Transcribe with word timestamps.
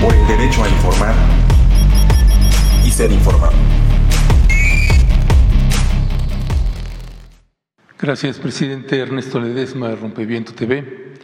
Por 0.00 0.14
el 0.14 0.26
derecho 0.26 0.64
a 0.64 0.68
informar 0.68 1.14
y 2.84 2.90
ser 2.90 3.12
informado. 3.12 3.54
Gracias, 7.98 8.38
presidente 8.38 8.98
Ernesto 8.98 9.40
Ledesma 9.40 9.88
de 9.88 9.96
Rompeviento 9.96 10.52
TV. 10.52 11.14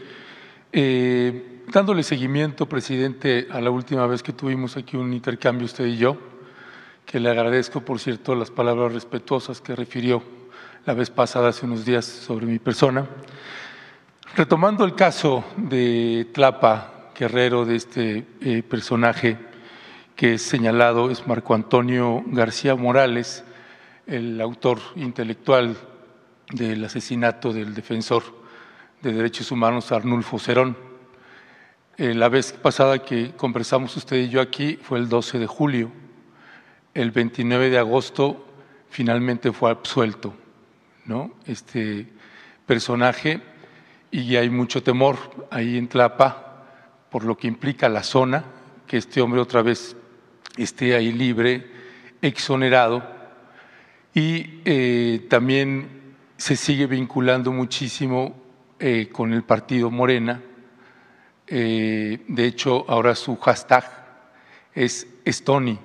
Eh, 0.73 1.63
dándole 1.69 2.03
seguimiento, 2.03 2.67
presidente, 2.67 3.47
a 3.51 3.61
la 3.61 3.71
última 3.71 4.07
vez 4.07 4.23
que 4.23 4.33
tuvimos 4.33 4.77
aquí 4.77 4.97
un 4.97 5.13
intercambio 5.13 5.67
usted 5.67 5.85
y 5.87 5.99
yo, 5.99 6.17
que 7.05 7.21
le 7.21 7.29
agradezco, 7.29 7.83
por 7.83 8.01
cierto, 8.01 8.35
las 8.35 8.51
palabras 8.51 8.93
respetuosas 8.93 9.61
que 9.61 9.77
refirió 9.77 10.23
la 10.87 10.95
vez 10.95 11.11
pasada, 11.11 11.51
hace 11.51 11.67
unos 11.67 11.85
días, 11.85 12.05
sobre 12.05 12.47
mi 12.47 12.59
persona. 12.59 13.07
Retomando 14.35 14.87
el 14.87 14.95
caso 14.95 15.45
de 15.59 16.27
Tlapa 16.33 17.11
Guerrero, 17.15 17.67
de 17.67 17.77
este 17.77 18.27
eh, 18.41 18.63
personaje 18.63 19.37
que 20.17 20.35
es 20.35 20.43
señalado, 20.43 21.11
es 21.11 21.27
Marco 21.27 21.53
Antonio 21.53 22.25
García 22.29 22.75
Morales, 22.75 23.45
el 24.07 24.41
autor 24.41 24.79
intelectual 24.97 25.77
del 26.51 26.83
asesinato 26.83 27.53
del 27.53 27.75
defensor 27.75 28.23
de 29.03 29.13
derechos 29.13 29.51
humanos 29.51 29.93
Arnulfo 29.93 30.39
Cerón. 30.39 30.79
Eh, 31.99 32.15
la 32.15 32.31
vez 32.31 32.55
pasada 32.55 33.01
que 33.01 33.33
conversamos 33.33 33.95
usted 33.99 34.17
y 34.17 34.31
yo 34.31 34.41
aquí 34.41 34.79
fue 34.81 34.99
el 34.99 35.11
12 35.11 35.41
de 35.41 35.47
julio. 35.47 35.93
El 36.95 37.11
29 37.11 37.69
de 37.69 37.79
agosto 37.79 38.47
finalmente 38.89 39.53
fue 39.53 39.71
absuelto, 39.71 40.33
¿no? 41.05 41.35
Este 41.45 42.07
personaje 42.65 43.52
y 44.13 44.37
hay 44.37 44.51
mucho 44.51 44.83
temor 44.83 45.17
ahí 45.51 45.79
en 45.79 45.89
Tlapa 45.89 46.53
por 47.11 47.25
lo 47.25 47.37
que 47.37 47.49
implica 47.49 47.89
la 47.89 48.03
zona, 48.03 48.45
que 48.87 48.99
este 48.99 49.21
hombre 49.21 49.41
otra 49.41 49.63
vez 49.63 49.97
esté 50.57 50.95
ahí 50.95 51.13
libre, 51.13 51.67
exonerado 52.21 53.03
y 54.15 54.61
eh, 54.65 55.27
también 55.29 56.15
se 56.37 56.57
sigue 56.57 56.87
vinculando 56.87 57.53
muchísimo 57.53 58.37
eh, 58.79 59.09
con 59.11 59.33
el 59.33 59.45
partido 59.45 59.91
Morena. 59.91 60.43
Eh, 61.47 62.23
de 62.29 62.47
hecho, 62.47 62.85
ahora 62.89 63.15
su 63.15 63.37
hashtag 63.37 63.85
es 64.75 65.07
Stony. 65.25 65.79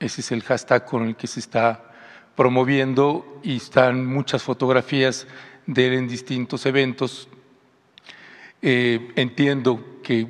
Ese 0.00 0.22
es 0.22 0.32
el 0.32 0.42
hashtag 0.42 0.86
con 0.86 1.08
el 1.08 1.16
que 1.16 1.26
se 1.26 1.40
está 1.40 1.92
promoviendo 2.34 3.40
y 3.42 3.56
están 3.56 4.06
muchas 4.06 4.42
fotografías 4.42 5.26
de 5.66 5.86
él 5.86 5.94
en 5.94 6.08
distintos 6.08 6.66
eventos. 6.66 7.28
Eh, 8.66 9.12
entiendo 9.16 10.00
que 10.02 10.26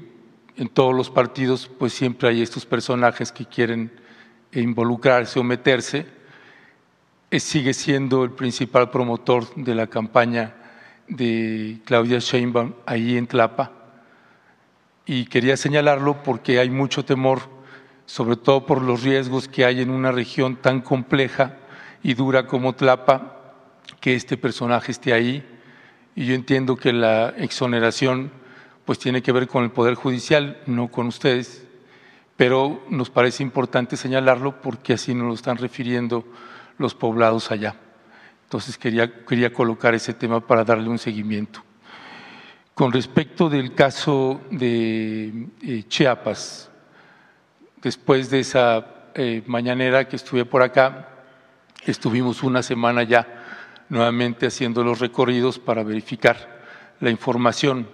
en 0.57 0.69
todos 0.69 0.93
los 0.93 1.09
partidos 1.09 1.71
pues 1.79 1.93
siempre 1.93 2.29
hay 2.29 2.43
estos 2.43 2.67
personajes 2.67 3.31
que 3.31 3.47
quieren 3.47 3.93
involucrarse 4.53 5.39
o 5.39 5.45
meterse 5.45 6.07
sigue 7.41 7.75
siendo 7.75 8.25
el 8.25 8.31
principal 8.31 8.91
promotor 8.91 9.55
de 9.55 9.75
la 9.75 9.87
campaña 9.87 10.55
de 11.09 11.79
Claudia 11.85 12.19
Sheinbaum 12.19 12.73
ahí 12.87 13.17
en 13.17 13.27
Tlapa. 13.27 13.73
Y 15.07 15.27
quería 15.27 15.57
señalarlo 15.57 16.23
porque 16.23 16.59
hay 16.59 16.71
mucho 16.71 17.05
temor, 17.05 17.41
sobre 18.07 18.37
todo 18.37 18.67
por 18.67 18.83
los 18.83 19.03
riesgos 19.03 19.49
que 19.49 19.65
hay 19.65 19.81
en 19.81 19.91
una 19.91 20.13
región 20.13 20.57
tan 20.57 20.81
compleja 20.81 21.57
y 22.03 22.15
dura 22.15 22.47
como 22.47 22.75
Tlapa, 22.75 23.41
que 24.01 24.15
este 24.15 24.37
personaje 24.37 24.93
esté 24.93 25.13
ahí. 25.13 25.45
Y 26.17 26.27
yo 26.27 26.35
entiendo 26.35 26.77
que 26.77 26.93
la 26.93 27.31
exoneración 27.31 28.31
pues 28.85 28.99
tiene 28.99 29.23
que 29.23 29.33
ver 29.33 29.49
con 29.49 29.65
el 29.65 29.71
Poder 29.71 29.95
Judicial, 29.95 30.61
no 30.67 30.89
con 30.89 31.07
ustedes, 31.07 31.65
pero 32.37 32.85
nos 32.91 33.11
parece 33.11 33.43
importante 33.43 33.97
señalarlo 33.97 34.61
porque 34.61 34.93
así 34.93 35.15
nos 35.15 35.27
lo 35.27 35.35
están 35.35 35.57
refiriendo 35.57 36.25
los 36.79 36.95
poblados 36.95 37.51
allá. 37.51 37.77
Entonces 38.45 38.77
quería, 38.77 39.25
quería 39.25 39.53
colocar 39.53 39.95
ese 39.95 40.15
tema 40.15 40.41
para 40.41 40.65
darle 40.65 40.89
un 40.89 40.99
seguimiento. 40.99 41.63
Con 42.75 42.93
respecto 42.93 43.49
del 43.49 43.75
caso 43.75 44.41
de 44.51 45.49
eh, 45.63 45.85
Chiapas, 45.89 46.71
después 47.81 48.31
de 48.31 48.41
esa 48.41 49.11
eh, 49.15 49.43
mañanera 49.47 50.09
que 50.09 50.17
estuve 50.17 50.45
por 50.45 50.63
acá, 50.63 51.09
estuvimos 51.87 52.43
una 52.43 52.63
semana 52.63 53.05
ya 53.05 53.44
nuevamente 53.89 54.47
haciendo 54.47 54.83
los 54.83 55.01
recorridos 55.01 55.59
para 55.59 55.83
verificar 55.83 56.63
la 57.01 57.11
información. 57.11 57.87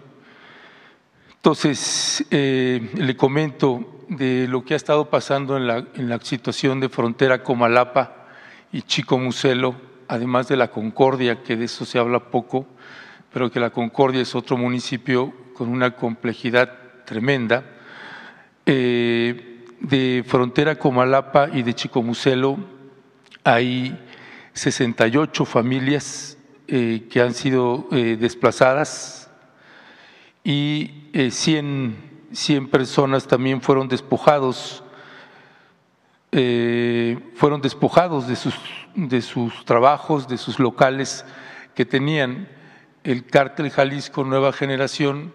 Entonces, 1.36 2.24
eh, 2.30 2.90
le 2.94 3.16
comento 3.16 4.04
de 4.08 4.46
lo 4.48 4.64
que 4.64 4.74
ha 4.74 4.76
estado 4.76 5.08
pasando 5.08 5.56
en 5.56 5.66
la, 5.66 5.84
en 5.94 6.08
la 6.08 6.18
situación 6.20 6.80
de 6.80 6.88
frontera 6.88 7.42
Comalapa 7.42 8.26
y 8.72 8.82
Chico 8.82 9.18
Muselo, 9.18 9.74
además 10.08 10.48
de 10.48 10.56
la 10.56 10.70
Concordia, 10.70 11.42
que 11.42 11.56
de 11.56 11.64
eso 11.64 11.84
se 11.84 11.98
habla 11.98 12.30
poco, 12.30 12.66
pero 13.32 13.50
que 13.50 13.60
la 13.60 13.70
Concordia 13.70 14.20
es 14.20 14.34
otro 14.34 14.56
municipio 14.56 15.32
con 15.54 15.68
una 15.68 15.96
complejidad 15.96 16.72
tremenda. 17.04 17.64
Eh, 18.66 19.50
de 19.80 20.24
frontera 20.26 20.76
Comalapa 20.76 21.48
y 21.52 21.62
de 21.62 21.74
Chico 21.74 22.02
Muselo 22.02 22.58
hay 23.42 23.98
68 24.60 25.46
familias 25.46 26.36
eh, 26.68 27.06
que 27.10 27.22
han 27.22 27.32
sido 27.32 27.88
eh, 27.92 28.18
desplazadas 28.20 29.30
y 30.44 30.90
100, 31.30 32.28
100 32.30 32.68
personas 32.68 33.26
también 33.26 33.62
fueron 33.62 33.88
despojados 33.88 34.84
eh, 36.32 37.18
fueron 37.36 37.62
despojados 37.62 38.28
de 38.28 38.36
sus, 38.36 38.54
de 38.94 39.22
sus 39.22 39.64
trabajos, 39.64 40.28
de 40.28 40.36
sus 40.36 40.58
locales 40.58 41.24
que 41.74 41.86
tenían. 41.86 42.46
El 43.02 43.24
cártel 43.24 43.70
Jalisco 43.70 44.24
Nueva 44.24 44.52
Generación 44.52 45.32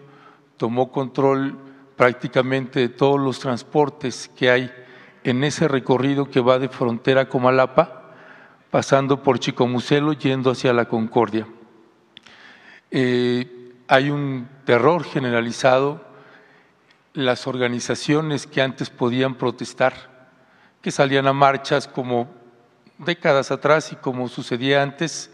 tomó 0.56 0.92
control 0.92 1.58
prácticamente 1.96 2.78
de 2.78 2.88
todos 2.90 3.20
los 3.20 3.40
transportes 3.40 4.30
que 4.36 4.50
hay 4.50 4.72
en 5.24 5.42
ese 5.42 5.66
recorrido 5.66 6.30
que 6.30 6.40
va 6.40 6.60
de 6.60 6.68
frontera 6.68 7.22
a 7.22 7.28
Comalapa, 7.28 8.05
pasando 8.76 9.22
por 9.22 9.38
Chicomucelo, 9.38 10.12
yendo 10.12 10.50
hacia 10.50 10.70
la 10.74 10.84
Concordia. 10.84 11.46
Eh, 12.90 13.72
hay 13.88 14.10
un 14.10 14.50
terror 14.66 15.02
generalizado. 15.02 16.04
Las 17.14 17.46
organizaciones 17.46 18.46
que 18.46 18.60
antes 18.60 18.90
podían 18.90 19.36
protestar, 19.36 20.28
que 20.82 20.90
salían 20.90 21.26
a 21.26 21.32
marchas 21.32 21.88
como 21.88 22.28
décadas 22.98 23.50
atrás 23.50 23.92
y 23.92 23.96
como 23.96 24.28
sucedía 24.28 24.82
antes, 24.82 25.30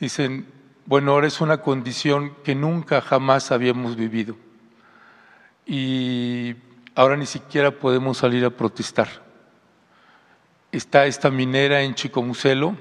dicen, 0.00 0.48
bueno, 0.84 1.12
ahora 1.12 1.28
es 1.28 1.40
una 1.40 1.58
condición 1.58 2.34
que 2.42 2.56
nunca 2.56 3.00
jamás 3.00 3.52
habíamos 3.52 3.94
vivido 3.94 4.34
y 5.64 6.56
ahora 6.96 7.16
ni 7.16 7.26
siquiera 7.26 7.70
podemos 7.70 8.18
salir 8.18 8.44
a 8.44 8.50
protestar. 8.50 9.27
Está 10.72 11.06
esta 11.06 11.30
minera 11.30 11.82
en 11.82 11.94
Chicomucelo 11.94 12.76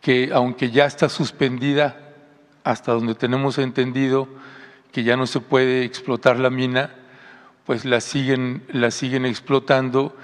que 0.00 0.30
aunque 0.32 0.70
ya 0.70 0.86
está 0.86 1.08
suspendida 1.08 2.14
hasta 2.62 2.92
donde 2.92 3.16
tenemos 3.16 3.58
entendido 3.58 4.28
que 4.92 5.02
ya 5.02 5.16
no 5.16 5.26
se 5.26 5.40
puede 5.40 5.84
explotar 5.84 6.38
la 6.38 6.48
mina, 6.48 6.94
pues 7.64 7.84
la 7.84 8.00
siguen, 8.00 8.64
la 8.68 8.90
siguen 8.92 9.26
explotando 9.26 10.16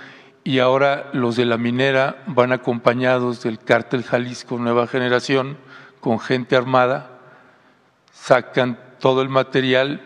y 0.44 0.60
ahora 0.60 1.10
los 1.12 1.36
de 1.36 1.44
la 1.44 1.58
minera 1.58 2.22
van 2.26 2.52
acompañados 2.52 3.42
del 3.42 3.58
cártel 3.58 4.04
Jalisco 4.04 4.58
Nueva 4.58 4.86
Generación 4.86 5.56
con 6.00 6.20
gente 6.20 6.56
armada, 6.56 7.18
sacan 8.12 8.78
todo 8.98 9.22
el 9.22 9.28
material, 9.28 10.00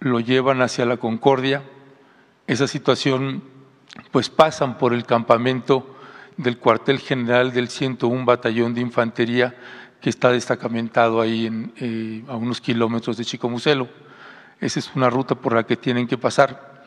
lo 0.00 0.20
llevan 0.20 0.60
hacia 0.62 0.86
la 0.86 0.96
Concordia. 0.96 1.62
Esa 2.46 2.66
situación, 2.66 3.42
pues 4.10 4.28
pasan 4.30 4.78
por 4.78 4.94
el 4.94 5.04
campamento 5.04 5.96
del 6.36 6.58
cuartel 6.58 6.98
general 6.98 7.52
del 7.52 7.68
101 7.68 8.24
Batallón 8.24 8.74
de 8.74 8.80
Infantería 8.80 9.54
que 10.00 10.10
está 10.10 10.30
destacamentado 10.30 11.20
ahí 11.20 11.46
en, 11.46 11.72
eh, 11.76 12.24
a 12.28 12.36
unos 12.36 12.60
kilómetros 12.60 13.16
de 13.16 13.24
Chicomucelo. 13.24 13.88
Esa 14.60 14.80
es 14.80 14.90
una 14.94 15.08
ruta 15.08 15.34
por 15.34 15.54
la 15.54 15.64
que 15.64 15.76
tienen 15.76 16.06
que 16.06 16.18
pasar. 16.18 16.84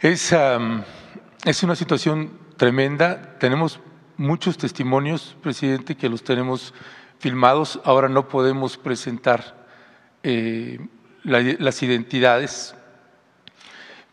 Es, 0.00 0.34
es 1.44 1.62
una 1.62 1.74
situación 1.74 2.38
tremenda. 2.56 3.38
Tenemos 3.38 3.80
muchos 4.16 4.58
testimonios, 4.58 5.36
presidente, 5.42 5.96
que 5.96 6.08
los 6.08 6.22
tenemos 6.22 6.74
filmados. 7.18 7.80
Ahora 7.84 8.08
no 8.08 8.28
podemos 8.28 8.76
presentar 8.76 9.66
eh, 10.22 10.78
las 11.22 11.82
identidades, 11.82 12.74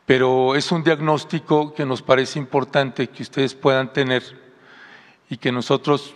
pero 0.05 0.55
es 0.55 0.71
un 0.71 0.83
diagnóstico 0.83 1.73
que 1.73 1.85
nos 1.85 2.01
parece 2.01 2.39
importante 2.39 3.07
que 3.07 3.23
ustedes 3.23 3.55
puedan 3.55 3.93
tener 3.93 4.23
y 5.29 5.37
que 5.37 5.51
nosotros, 5.51 6.15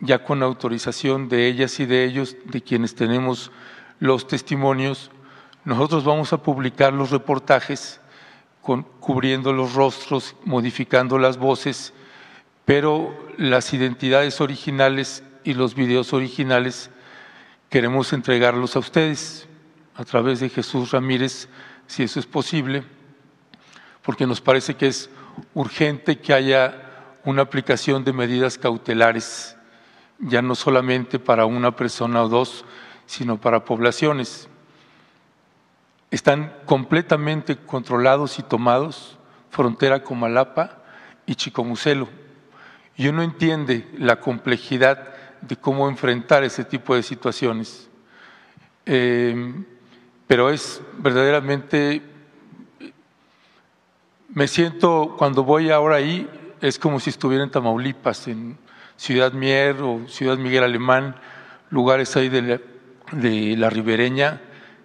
ya 0.00 0.22
con 0.24 0.42
autorización 0.42 1.28
de 1.28 1.46
ellas 1.46 1.80
y 1.80 1.86
de 1.86 2.04
ellos, 2.04 2.36
de 2.44 2.62
quienes 2.62 2.94
tenemos 2.94 3.50
los 3.98 4.26
testimonios, 4.26 5.10
Nosotros 5.64 6.04
vamos 6.04 6.30
a 6.34 6.42
publicar 6.42 6.92
los 6.92 7.10
reportajes 7.10 7.98
cubriendo 9.00 9.50
los 9.50 9.72
rostros, 9.72 10.36
modificando 10.44 11.18
las 11.18 11.38
voces, 11.38 11.94
pero 12.66 13.14
las 13.38 13.72
identidades 13.72 14.42
originales 14.42 15.22
y 15.42 15.54
los 15.54 15.74
videos 15.74 16.12
originales 16.12 16.90
queremos 17.70 18.12
entregarlos 18.12 18.76
a 18.76 18.80
ustedes 18.80 19.48
a 19.96 20.04
través 20.04 20.40
de 20.40 20.50
Jesús 20.50 20.90
Ramírez, 20.90 21.48
si 21.86 22.02
eso 22.02 22.20
es 22.20 22.26
posible, 22.26 22.84
porque 24.04 24.26
nos 24.26 24.40
parece 24.40 24.76
que 24.76 24.86
es 24.86 25.10
urgente 25.54 26.20
que 26.20 26.32
haya 26.32 27.16
una 27.24 27.42
aplicación 27.42 28.04
de 28.04 28.12
medidas 28.12 28.58
cautelares, 28.58 29.56
ya 30.18 30.42
no 30.42 30.54
solamente 30.54 31.18
para 31.18 31.46
una 31.46 31.74
persona 31.74 32.22
o 32.22 32.28
dos, 32.28 32.64
sino 33.06 33.40
para 33.40 33.64
poblaciones 33.64 34.48
están 36.14 36.54
completamente 36.64 37.56
controlados 37.56 38.38
y 38.38 38.44
tomados, 38.44 39.18
frontera 39.50 40.04
con 40.04 40.20
Malapa 40.20 40.78
y 41.26 41.34
Chicomucelo. 41.34 42.08
Y 42.96 43.08
uno 43.08 43.24
entiende 43.24 43.90
la 43.98 44.20
complejidad 44.20 45.12
de 45.40 45.56
cómo 45.56 45.88
enfrentar 45.88 46.44
ese 46.44 46.64
tipo 46.64 46.94
de 46.94 47.02
situaciones. 47.02 47.88
Eh, 48.86 49.54
pero 50.28 50.50
es 50.50 50.80
verdaderamente, 50.98 52.00
me 54.34 54.48
siento, 54.48 55.14
cuando 55.16 55.44
voy 55.44 55.70
ahora 55.70 55.96
ahí, 55.96 56.28
es 56.60 56.80
como 56.80 56.98
si 56.98 57.10
estuviera 57.10 57.44
en 57.44 57.52
Tamaulipas, 57.52 58.26
en 58.26 58.58
Ciudad 58.96 59.32
Mier 59.32 59.80
o 59.80 60.08
Ciudad 60.08 60.36
Miguel 60.36 60.64
Alemán, 60.64 61.14
lugares 61.70 62.16
ahí 62.16 62.28
de 62.28 62.60
la, 63.56 63.70
ribereña, 63.70 64.40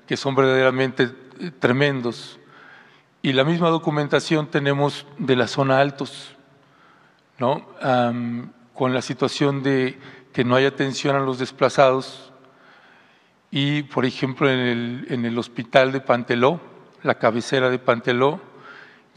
que 0.05 0.17
son 0.17 0.35
verdaderamente 0.35 1.09
eh, 1.39 1.51
tremendos. 1.57 2.39
Y 3.23 3.33
la 3.33 3.43
misma 3.43 3.69
documentación 3.69 4.47
tenemos 4.47 5.07
de 5.17 5.35
la 5.35 5.47
zona 5.47 5.79
altos, 5.79 6.35
¿no? 7.39 7.65
con 8.73 8.93
la 8.93 9.01
situación 9.01 9.63
de 9.63 9.99
que 10.31 10.43
no 10.43 10.55
hay 10.55 10.65
atención 10.65 11.15
a 11.15 11.19
los 11.19 11.39
desplazados. 11.39 12.31
Y, 13.49 13.83
por 13.83 14.05
ejemplo, 14.05 14.49
en 14.49 14.59
el, 14.59 15.07
en 15.09 15.25
el 15.25 15.37
hospital 15.39 15.91
de 15.91 16.01
Panteló, 16.01 16.61
la 17.01 17.15
cabecera 17.15 17.69
de 17.69 17.79
Panteló, 17.79 18.48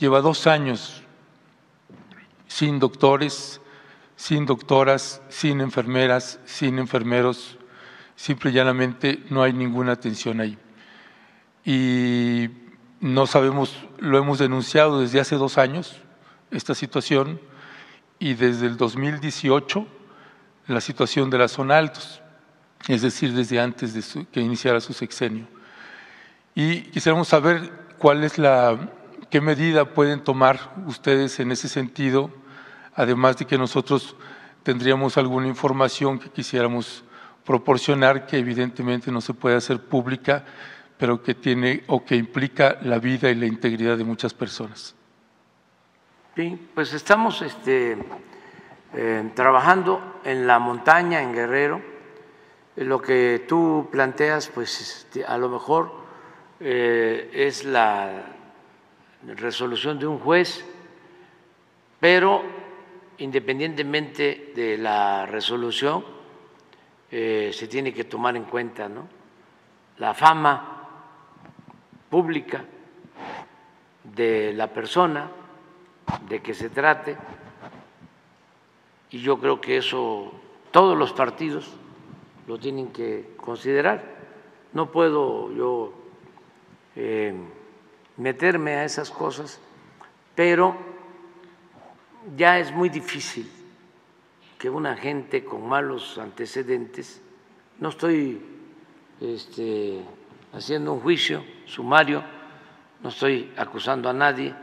lleva 0.02 0.20
dos 0.20 0.48
años 0.48 1.02
sin 2.48 2.80
doctores, 2.80 3.60
sin 4.16 4.46
doctoras, 4.46 5.22
sin 5.28 5.60
enfermeras, 5.60 6.40
sin 6.44 6.80
enfermeros, 6.80 7.56
simple 8.16 8.50
y 8.50 8.54
llanamente 8.54 9.22
no 9.30 9.44
hay 9.44 9.52
ninguna 9.52 9.92
atención 9.92 10.40
ahí 10.40 10.58
y 11.64 12.50
no 12.98 13.28
sabemos, 13.28 13.76
lo 13.98 14.18
hemos 14.18 14.40
denunciado 14.40 15.00
desde 15.00 15.20
hace 15.20 15.36
dos 15.36 15.56
años, 15.56 16.00
esta 16.50 16.74
situación, 16.74 17.40
y 18.18 18.34
desde 18.34 18.66
el 18.66 18.76
2018 18.76 19.86
la 20.66 20.80
situación 20.80 21.30
de 21.30 21.38
la 21.38 21.46
zona 21.46 21.78
altos, 21.78 22.20
es 22.88 23.02
decir, 23.02 23.32
desde 23.34 23.60
antes 23.60 23.94
de 23.94 24.26
que 24.26 24.40
iniciara 24.40 24.80
su 24.80 24.92
sexenio. 24.92 25.46
Y 26.56 26.82
quisiéramos 26.82 27.28
saber 27.28 27.70
cuál 27.98 28.24
es 28.24 28.38
la, 28.38 28.90
qué 29.32 29.40
medida 29.40 29.86
pueden 29.86 30.22
tomar 30.22 30.74
ustedes 30.86 31.40
en 31.40 31.52
ese 31.52 31.66
sentido, 31.66 32.30
además 32.94 33.38
de 33.38 33.46
que 33.46 33.56
nosotros 33.56 34.14
tendríamos 34.62 35.16
alguna 35.16 35.46
información 35.46 36.18
que 36.18 36.28
quisiéramos 36.28 37.02
proporcionar, 37.42 38.26
que 38.26 38.36
evidentemente 38.36 39.10
no 39.10 39.22
se 39.22 39.32
puede 39.32 39.56
hacer 39.56 39.80
pública, 39.80 40.44
pero 40.98 41.22
que 41.22 41.34
tiene 41.34 41.82
o 41.86 42.04
que 42.04 42.14
implica 42.14 42.76
la 42.82 42.98
vida 42.98 43.30
y 43.30 43.34
la 43.34 43.46
integridad 43.46 43.96
de 43.96 44.04
muchas 44.04 44.34
personas. 44.34 44.94
Sí, 46.36 46.68
pues 46.74 46.92
estamos 46.92 47.40
este, 47.40 47.96
eh, 48.92 49.30
trabajando 49.34 50.20
en 50.24 50.46
la 50.46 50.58
montaña, 50.58 51.22
en 51.22 51.32
Guerrero. 51.32 51.80
Lo 52.76 53.00
que 53.00 53.46
tú 53.48 53.88
planteas, 53.90 54.48
pues 54.48 54.78
este, 54.78 55.24
a 55.24 55.38
lo 55.38 55.48
mejor 55.48 55.90
eh, 56.60 57.30
es 57.32 57.64
la 57.64 58.40
resolución 59.26 59.98
de 59.98 60.06
un 60.06 60.18
juez, 60.18 60.64
pero 62.00 62.42
independientemente 63.18 64.52
de 64.54 64.76
la 64.78 65.26
resolución, 65.26 66.04
eh, 67.10 67.50
se 67.52 67.68
tiene 67.68 67.92
que 67.92 68.04
tomar 68.04 68.36
en 68.36 68.44
cuenta 68.44 68.88
¿no? 68.88 69.06
la 69.98 70.14
fama 70.14 70.88
pública 72.08 72.64
de 74.02 74.52
la 74.54 74.66
persona 74.68 75.30
de 76.28 76.40
que 76.40 76.54
se 76.54 76.70
trate 76.70 77.16
y 79.10 79.18
yo 79.18 79.38
creo 79.38 79.60
que 79.60 79.76
eso 79.76 80.32
todos 80.70 80.96
los 80.96 81.12
partidos 81.12 81.70
lo 82.48 82.58
tienen 82.58 82.88
que 82.88 83.34
considerar. 83.36 84.02
No 84.72 84.90
puedo 84.90 85.52
yo 85.52 85.92
eh, 86.96 87.34
meterme 88.22 88.76
a 88.76 88.84
esas 88.84 89.10
cosas, 89.10 89.60
pero 90.34 90.76
ya 92.36 92.58
es 92.58 92.72
muy 92.72 92.88
difícil 92.88 93.50
que 94.58 94.70
una 94.70 94.96
gente 94.96 95.44
con 95.44 95.68
malos 95.68 96.18
antecedentes, 96.18 97.20
no 97.80 97.88
estoy 97.88 98.40
este, 99.20 100.00
haciendo 100.52 100.92
un 100.92 101.00
juicio 101.00 101.44
sumario, 101.66 102.22
no 103.02 103.08
estoy 103.08 103.52
acusando 103.56 104.08
a 104.08 104.12
nadie, 104.12 104.54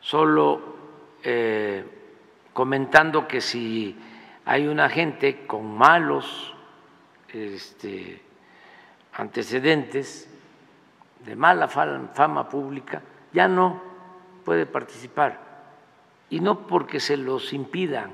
solo 0.00 0.76
eh, 1.24 1.84
comentando 2.52 3.26
que 3.26 3.40
si 3.40 3.96
hay 4.44 4.66
una 4.66 4.90
gente 4.90 5.46
con 5.46 5.74
malos 5.74 6.54
este, 7.32 8.20
antecedentes, 9.14 10.28
de 11.24 11.36
mala 11.36 11.68
fama 11.68 12.48
pública, 12.48 13.02
ya 13.32 13.48
no 13.48 13.82
puede 14.44 14.66
participar. 14.66 15.46
Y 16.30 16.40
no 16.40 16.66
porque 16.66 17.00
se 17.00 17.16
los 17.16 17.52
impidan. 17.52 18.10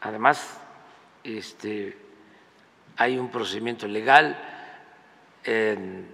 Además, 0.00 0.60
este, 1.24 1.98
hay 2.96 3.18
un 3.18 3.28
procedimiento 3.28 3.86
legal 3.86 4.36
en, 5.46 6.06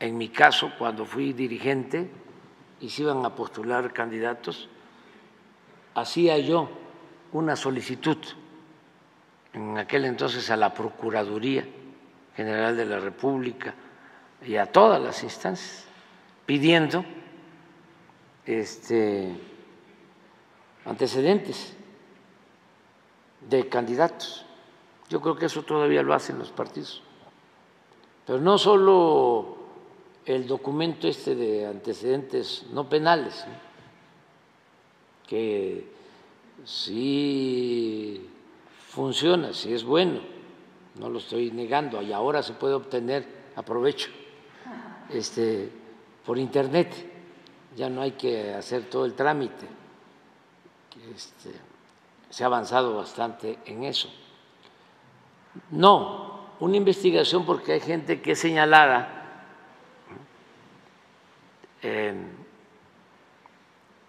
mi 0.00 0.28
caso, 0.28 0.72
cuando 0.78 1.04
fui 1.04 1.32
dirigente 1.32 2.08
y 2.80 2.88
se 2.90 3.02
iban 3.02 3.24
a 3.24 3.34
postular 3.34 3.92
candidatos, 3.92 4.68
hacía 5.94 6.38
yo 6.38 6.68
una 7.32 7.56
solicitud 7.56 8.18
en 9.52 9.78
aquel 9.78 10.04
entonces 10.04 10.50
a 10.50 10.56
la 10.56 10.72
Procuraduría 10.72 11.66
General 12.38 12.76
de 12.76 12.86
la 12.86 13.00
República 13.00 13.74
y 14.46 14.54
a 14.54 14.66
todas 14.66 15.02
las 15.02 15.24
instancias, 15.24 15.84
pidiendo 16.46 17.04
este, 18.46 19.34
antecedentes 20.84 21.74
de 23.40 23.68
candidatos. 23.68 24.46
Yo 25.08 25.20
creo 25.20 25.34
que 25.34 25.46
eso 25.46 25.64
todavía 25.64 26.04
lo 26.04 26.14
hacen 26.14 26.38
los 26.38 26.52
partidos. 26.52 27.02
Pero 28.24 28.38
no 28.38 28.56
solo 28.56 29.58
el 30.24 30.46
documento 30.46 31.08
este 31.08 31.34
de 31.34 31.66
antecedentes 31.66 32.66
no 32.70 32.88
penales, 32.88 33.46
que 35.26 35.90
sí 36.64 38.30
funciona, 38.90 39.52
sí 39.52 39.74
es 39.74 39.82
bueno, 39.82 40.37
no 40.98 41.08
lo 41.08 41.18
estoy 41.18 41.50
negando, 41.50 42.02
y 42.02 42.12
ahora 42.12 42.42
se 42.42 42.52
puede 42.54 42.74
obtener, 42.74 43.26
aprovecho, 43.56 44.10
este, 45.10 45.70
por 46.24 46.38
internet, 46.38 46.92
ya 47.76 47.88
no 47.88 48.02
hay 48.02 48.12
que 48.12 48.54
hacer 48.54 48.84
todo 48.84 49.04
el 49.04 49.14
trámite, 49.14 49.66
este, 51.14 51.52
se 52.28 52.42
ha 52.42 52.46
avanzado 52.46 52.96
bastante 52.96 53.58
en 53.64 53.84
eso. 53.84 54.10
No, 55.70 56.48
una 56.60 56.76
investigación 56.76 57.46
porque 57.46 57.72
hay 57.72 57.80
gente 57.80 58.20
que 58.20 58.32
es 58.32 58.38
señalada 58.38 59.18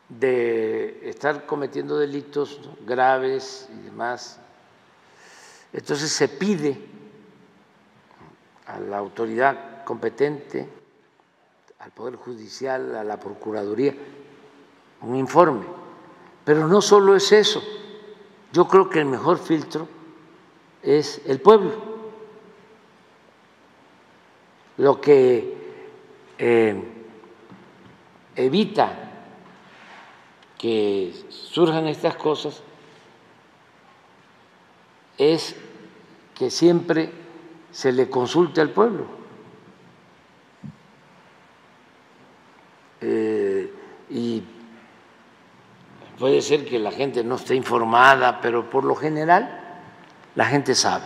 de 0.09 0.99
estar 1.03 1.45
cometiendo 1.45 1.97
delitos 1.97 2.59
graves 2.85 3.69
y 3.71 3.83
demás. 3.83 4.39
Entonces 5.73 6.11
se 6.11 6.27
pide 6.27 6.79
a 8.65 8.79
la 8.79 8.97
autoridad 8.97 9.83
competente, 9.83 10.67
al 11.79 11.91
Poder 11.91 12.15
Judicial, 12.15 12.95
a 12.95 13.03
la 13.03 13.19
Procuraduría, 13.19 13.95
un 15.01 15.15
informe. 15.15 15.65
Pero 16.43 16.67
no 16.67 16.81
solo 16.81 17.15
es 17.15 17.31
eso. 17.31 17.63
Yo 18.51 18.67
creo 18.67 18.89
que 18.89 18.99
el 18.99 19.05
mejor 19.05 19.37
filtro 19.37 19.87
es 20.81 21.21
el 21.25 21.39
pueblo 21.39 21.89
lo 24.79 25.01
que 25.01 25.57
eh, 26.37 26.83
evita 28.35 28.93
que 30.57 31.13
surjan 31.29 31.87
estas 31.87 32.15
cosas 32.15 32.63
es 35.19 35.53
que 36.33 36.49
siempre 36.49 37.11
se 37.71 37.91
le 37.91 38.09
consulte 38.09 38.61
al 38.61 38.69
pueblo. 38.69 39.05
Eh, 43.01 43.71
y 44.09 44.41
puede 46.17 46.41
ser 46.41 46.65
que 46.65 46.79
la 46.79 46.91
gente 46.91 47.23
no 47.23 47.35
esté 47.35 47.53
informada, 47.55 48.39
pero 48.41 48.69
por 48.69 48.85
lo 48.85 48.95
general 48.95 49.81
la 50.35 50.45
gente 50.45 50.73
sabe. 50.73 51.05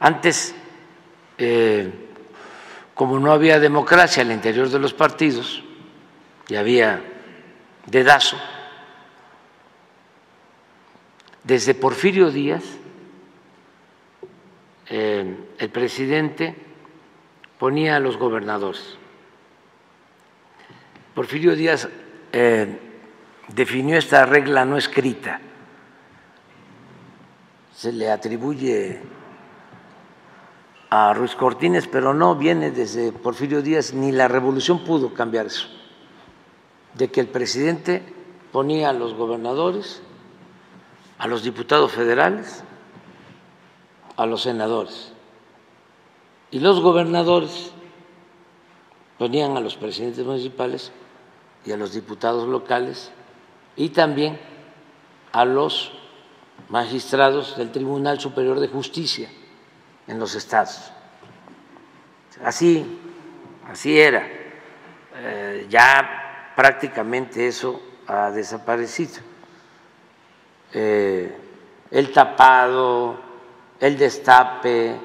Antes, 0.00 0.54
eh, 1.38 2.10
como 2.94 3.18
no 3.20 3.30
había 3.30 3.60
democracia 3.60 4.22
al 4.22 4.32
interior 4.32 4.68
de 4.68 4.78
los 4.80 4.92
partidos 4.92 5.62
y 6.48 6.56
había 6.56 7.02
dedazo, 7.86 8.36
desde 11.46 11.74
Porfirio 11.74 12.30
Díaz, 12.30 12.64
eh, 14.88 15.36
el 15.58 15.70
presidente 15.70 16.56
ponía 17.58 17.96
a 17.96 18.00
los 18.00 18.16
gobernadores. 18.16 18.98
Porfirio 21.14 21.54
Díaz 21.54 21.88
eh, 22.32 22.78
definió 23.48 23.96
esta 23.96 24.26
regla 24.26 24.64
no 24.64 24.76
escrita. 24.76 25.40
Se 27.74 27.92
le 27.92 28.10
atribuye 28.10 29.00
a 30.90 31.14
Ruiz 31.14 31.36
Cortines, 31.36 31.86
pero 31.86 32.12
no 32.12 32.34
viene 32.34 32.72
desde 32.72 33.12
Porfirio 33.12 33.62
Díaz, 33.62 33.94
ni 33.94 34.10
la 34.10 34.26
revolución 34.26 34.84
pudo 34.84 35.14
cambiar 35.14 35.46
eso, 35.46 35.68
de 36.94 37.08
que 37.08 37.20
el 37.20 37.28
presidente 37.28 38.02
ponía 38.50 38.90
a 38.90 38.92
los 38.92 39.14
gobernadores 39.14 40.02
a 41.18 41.26
los 41.26 41.42
diputados 41.42 41.92
federales, 41.92 42.62
a 44.16 44.26
los 44.26 44.42
senadores. 44.42 45.12
Y 46.50 46.60
los 46.60 46.80
gobernadores 46.80 47.72
ponían 49.18 49.56
a 49.56 49.60
los 49.60 49.76
presidentes 49.76 50.24
municipales 50.24 50.92
y 51.64 51.72
a 51.72 51.76
los 51.76 51.92
diputados 51.92 52.46
locales 52.48 53.10
y 53.76 53.88
también 53.90 54.38
a 55.32 55.44
los 55.44 55.92
magistrados 56.68 57.56
del 57.56 57.70
Tribunal 57.72 58.20
Superior 58.20 58.60
de 58.60 58.68
Justicia 58.68 59.28
en 60.06 60.18
los 60.18 60.34
estados. 60.34 60.92
Así, 62.44 62.84
así 63.66 63.98
era. 63.98 64.26
Eh, 65.18 65.66
ya 65.68 66.52
prácticamente 66.54 67.46
eso 67.46 67.80
ha 68.06 68.30
desaparecido. 68.30 69.35
Eh, 70.72 71.36
el 71.90 72.12
tapado, 72.12 73.16
el 73.80 73.96
destape, 73.96 74.96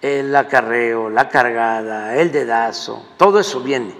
el 0.00 0.36
acarreo, 0.36 1.08
la 1.08 1.28
cargada, 1.28 2.16
el 2.16 2.30
dedazo, 2.30 3.06
todo 3.16 3.40
eso 3.40 3.60
viene 3.60 3.94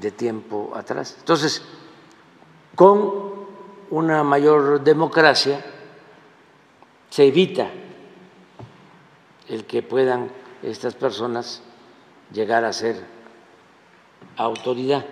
de 0.00 0.10
tiempo 0.12 0.72
atrás. 0.74 1.16
Entonces, 1.18 1.62
con 2.74 3.32
una 3.90 4.22
mayor 4.22 4.80
democracia 4.82 5.60
se 7.10 7.26
evita 7.26 7.68
el 9.48 9.66
que 9.66 9.82
puedan 9.82 10.30
estas 10.62 10.94
personas 10.94 11.62
llegar 12.32 12.64
a 12.64 12.72
ser 12.72 12.96
autoridad. 14.36 15.04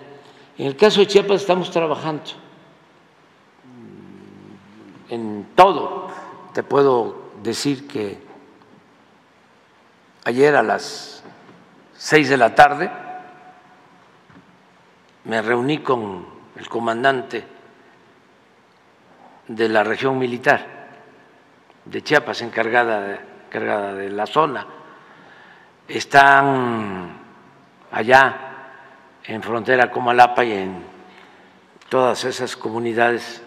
En 0.57 0.67
el 0.67 0.75
caso 0.75 0.99
de 1.01 1.07
Chiapas 1.07 1.41
estamos 1.41 1.69
trabajando 1.69 2.40
en 5.11 5.49
todo. 5.55 6.07
Te 6.53 6.63
puedo 6.63 7.31
decir 7.43 7.87
que 7.87 8.17
ayer 10.23 10.55
a 10.55 10.63
las 10.63 11.23
seis 11.93 12.29
de 12.29 12.37
la 12.37 12.55
tarde 12.55 12.89
me 15.25 15.41
reuní 15.41 15.79
con 15.79 16.25
el 16.55 16.67
comandante 16.69 17.45
de 19.47 19.69
la 19.69 19.83
región 19.83 20.17
militar 20.17 20.65
de 21.85 22.01
Chiapas, 22.01 22.41
encargada 22.41 23.01
de, 23.01 23.19
encargada 23.47 23.93
de 23.93 24.09
la 24.09 24.25
zona. 24.25 24.65
Están 25.87 27.19
allá 27.91 28.37
en 29.25 29.43
frontera 29.43 29.91
con 29.91 30.05
Malapa 30.05 30.45
y 30.45 30.53
en 30.53 30.83
todas 31.89 32.23
esas 32.23 32.55
comunidades 32.55 33.43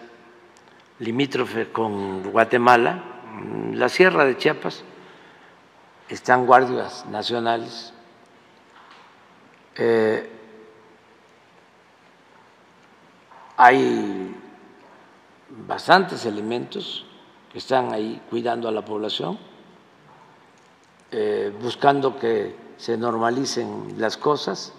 limítrofe 0.99 1.71
con 1.71 2.23
Guatemala, 2.31 3.03
la 3.73 3.89
sierra 3.89 4.25
de 4.25 4.37
Chiapas, 4.37 4.83
están 6.07 6.45
guardias 6.45 7.05
nacionales. 7.07 7.93
Eh, 9.75 10.29
hay 13.57 14.35
bastantes 15.67 16.25
elementos 16.25 17.05
que 17.51 17.57
están 17.57 17.93
ahí 17.93 18.21
cuidando 18.29 18.69
a 18.69 18.71
la 18.71 18.83
población, 18.83 19.37
eh, 21.11 21.53
buscando 21.61 22.17
que 22.17 22.55
se 22.77 22.97
normalicen 22.97 23.95
las 23.97 24.17
cosas. 24.17 24.73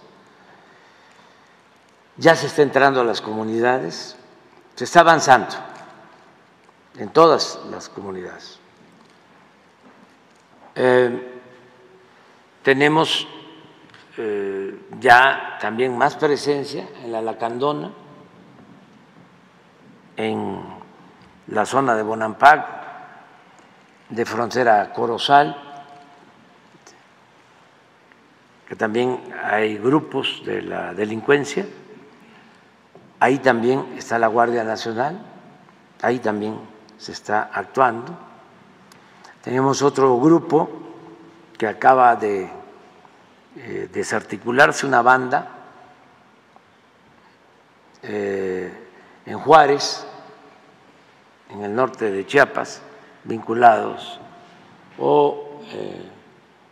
Ya 2.17 2.35
se 2.35 2.47
está 2.47 2.63
entrando 2.63 3.01
a 3.01 3.03
las 3.03 3.21
comunidades, 3.21 4.15
se 4.75 4.83
está 4.83 5.01
avanzando 5.01 5.55
en 6.97 7.09
todas 7.09 7.59
las 7.69 7.89
comunidades. 7.89 8.59
Eh, 10.75 11.41
tenemos 12.63 13.27
eh, 14.17 14.79
ya 14.99 15.57
también 15.61 15.97
más 15.97 16.15
presencia 16.15 16.87
en 17.03 17.11
la 17.11 17.21
Lacandona, 17.21 17.91
en 20.17 20.61
la 21.47 21.65
zona 21.65 21.95
de 21.95 22.03
Bonampac, 22.03 22.65
de 24.09 24.25
frontera 24.25 24.91
Corozal, 24.93 25.55
que 28.67 28.75
también 28.75 29.33
hay 29.43 29.77
grupos 29.77 30.41
de 30.45 30.61
la 30.61 30.93
delincuencia, 30.93 31.65
ahí 33.19 33.37
también 33.39 33.93
está 33.97 34.19
la 34.19 34.27
Guardia 34.27 34.63
Nacional, 34.63 35.19
ahí 36.01 36.19
también 36.19 36.76
se 36.97 37.11
está 37.11 37.49
actuando. 37.53 38.17
Tenemos 39.43 39.81
otro 39.81 40.19
grupo 40.19 40.69
que 41.57 41.67
acaba 41.67 42.15
de 42.15 42.49
eh, 43.55 43.89
desarticularse, 43.91 44.85
una 44.85 45.01
banda 45.01 45.47
eh, 48.03 48.71
en 49.25 49.39
Juárez, 49.39 50.05
en 51.49 51.63
el 51.63 51.73
norte 51.73 52.11
de 52.11 52.25
Chiapas, 52.25 52.81
vinculados, 53.23 54.19
o 54.99 55.61
eh, 55.71 56.09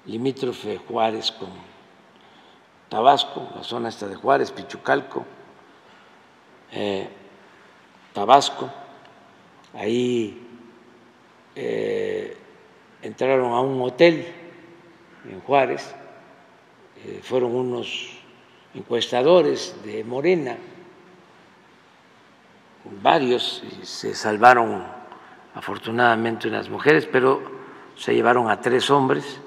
limítrofe 0.05 0.77
Juárez 0.77 1.31
con 1.31 1.49
Tabasco, 2.89 3.49
la 3.55 3.63
zona 3.63 3.89
esta 3.89 4.07
de 4.07 4.15
Juárez, 4.15 4.51
Pichucalco, 4.51 5.25
Tabasco 8.13 8.69
Ahí 9.75 10.41
eh, 11.53 12.37
entraron 13.01 13.51
a 13.51 13.59
un 13.59 13.81
hotel 13.81 14.25
en 15.29 15.41
Juárez, 15.41 15.93
eh, 17.03 17.19
fueron 17.21 17.53
unos 17.53 18.17
encuestadores 18.73 19.75
de 19.83 20.03
Morena, 20.05 20.55
varios, 23.01 23.63
y 23.81 23.85
se 23.85 24.13
salvaron 24.15 24.83
afortunadamente 25.55 26.47
unas 26.47 26.69
mujeres, 26.69 27.05
pero 27.11 27.41
se 27.97 28.13
llevaron 28.13 28.49
a 28.49 28.61
tres 28.61 28.89
hombres. 28.89 29.41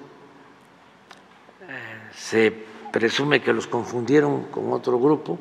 Eh, 1.62 2.11
se 2.12 2.52
presume 2.92 3.40
que 3.40 3.52
los 3.52 3.66
confundieron 3.66 4.44
con 4.44 4.73
otro 4.75 4.99
grupo, 4.99 5.38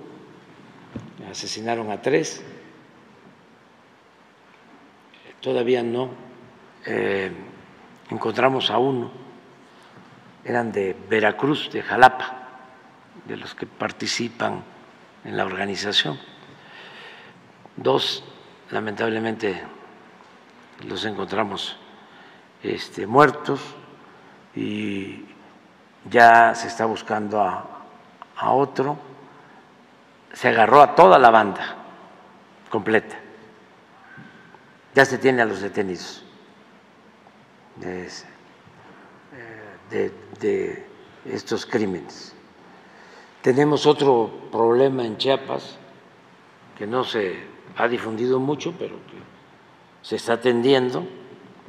asesinaron 1.30 1.92
a 1.92 2.02
tres 2.02 2.42
todavía 5.48 5.82
no 5.82 6.10
eh, 6.86 7.32
encontramos 8.10 8.70
a 8.70 8.80
uno, 8.80 9.10
eran 10.44 10.74
de 10.74 10.94
Veracruz, 11.10 11.72
de 11.72 11.82
Jalapa, 11.82 12.50
de 13.24 13.38
los 13.38 13.56
que 13.56 13.66
participan 13.66 14.62
en 15.24 15.38
la 15.38 15.46
organización. 15.46 16.20
Dos, 17.78 18.26
lamentablemente, 18.72 19.64
los 20.86 21.06
encontramos 21.06 21.78
este, 22.62 23.08
muertos 23.08 23.62
y 24.54 25.24
ya 26.10 26.54
se 26.56 26.68
está 26.68 26.86
buscando 26.88 27.42
a, 27.42 27.86
a 28.36 28.52
otro. 28.52 28.98
Se 30.34 30.50
agarró 30.50 30.82
a 30.82 30.94
toda 30.94 31.18
la 31.18 31.30
banda 31.30 31.78
completa. 32.70 33.27
Ya 34.98 35.06
se 35.06 35.20
tiene 35.20 35.44
a 35.44 35.46
los 35.46 35.62
detenidos 35.62 36.24
de, 37.76 38.10
de, 39.92 40.12
de 40.40 40.88
estos 41.24 41.68
crímenes. 41.68 42.34
Tenemos 43.44 43.86
otro 43.86 44.50
problema 44.52 45.06
en 45.06 45.16
Chiapas 45.18 45.78
que 46.76 46.88
no 46.88 47.04
se 47.04 47.36
ha 47.76 47.88
difundido 47.88 48.40
mucho, 48.40 48.74
pero 48.80 48.96
que 48.96 49.20
se 50.02 50.16
está 50.16 50.34
atendiendo 50.34 51.06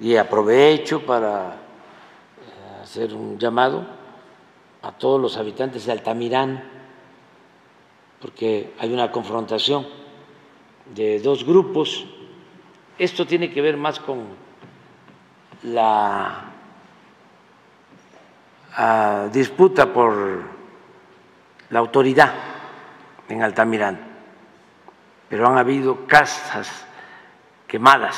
y 0.00 0.16
aprovecho 0.16 1.04
para 1.04 1.48
eh, 1.50 2.82
hacer 2.82 3.12
un 3.12 3.38
llamado 3.38 3.86
a 4.80 4.92
todos 4.92 5.20
los 5.20 5.36
habitantes 5.36 5.84
de 5.84 5.92
Altamirán, 5.92 6.64
porque 8.22 8.72
hay 8.78 8.90
una 8.90 9.12
confrontación 9.12 9.86
de 10.94 11.20
dos 11.20 11.44
grupos. 11.44 12.06
Esto 12.98 13.24
tiene 13.26 13.50
que 13.50 13.62
ver 13.62 13.76
más 13.76 14.00
con 14.00 14.26
la 15.62 16.44
ah, 18.74 19.28
disputa 19.32 19.92
por 19.92 20.42
la 21.70 21.78
autoridad 21.78 22.32
en 23.28 23.42
Altamirán, 23.42 24.00
pero 25.28 25.46
han 25.46 25.58
habido 25.58 26.06
casas 26.06 26.86
quemadas, 27.68 28.16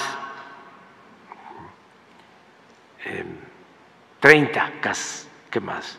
30 4.21 4.65
em, 4.67 4.81
casas 4.81 5.29
quemadas. 5.51 5.99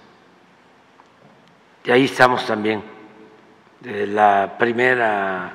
Y 1.84 1.92
ahí 1.92 2.06
estamos 2.06 2.46
también. 2.48 2.84
De 3.80 4.06
la 4.06 4.56
primera 4.60 5.54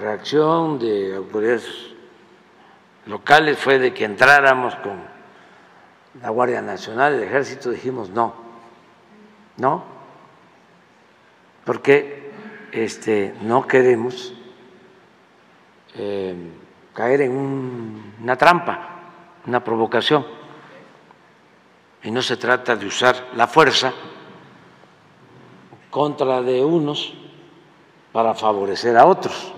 reacción 0.00 0.78
de 0.78 1.16
autoridades 1.16 1.87
locales 3.08 3.58
fue 3.58 3.78
de 3.78 3.92
que 3.92 4.04
entráramos 4.04 4.74
con 4.76 5.00
la 6.22 6.30
Guardia 6.30 6.62
Nacional, 6.62 7.14
el 7.14 7.24
Ejército, 7.24 7.70
dijimos 7.70 8.10
no, 8.10 8.34
no, 9.56 9.82
porque 11.64 12.30
este, 12.72 13.34
no 13.42 13.66
queremos 13.66 14.34
eh, 15.94 16.34
caer 16.94 17.22
en 17.22 18.12
una 18.22 18.36
trampa, 18.36 18.88
una 19.46 19.62
provocación. 19.62 20.26
Y 22.02 22.10
no 22.10 22.22
se 22.22 22.36
trata 22.36 22.76
de 22.76 22.86
usar 22.86 23.28
la 23.34 23.46
fuerza 23.48 23.92
contra 25.90 26.42
de 26.42 26.64
unos 26.64 27.14
para 28.12 28.34
favorecer 28.34 28.96
a 28.96 29.06
otros. 29.06 29.52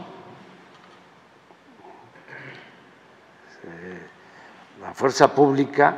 Fuerza 5.01 5.35
pública, 5.35 5.97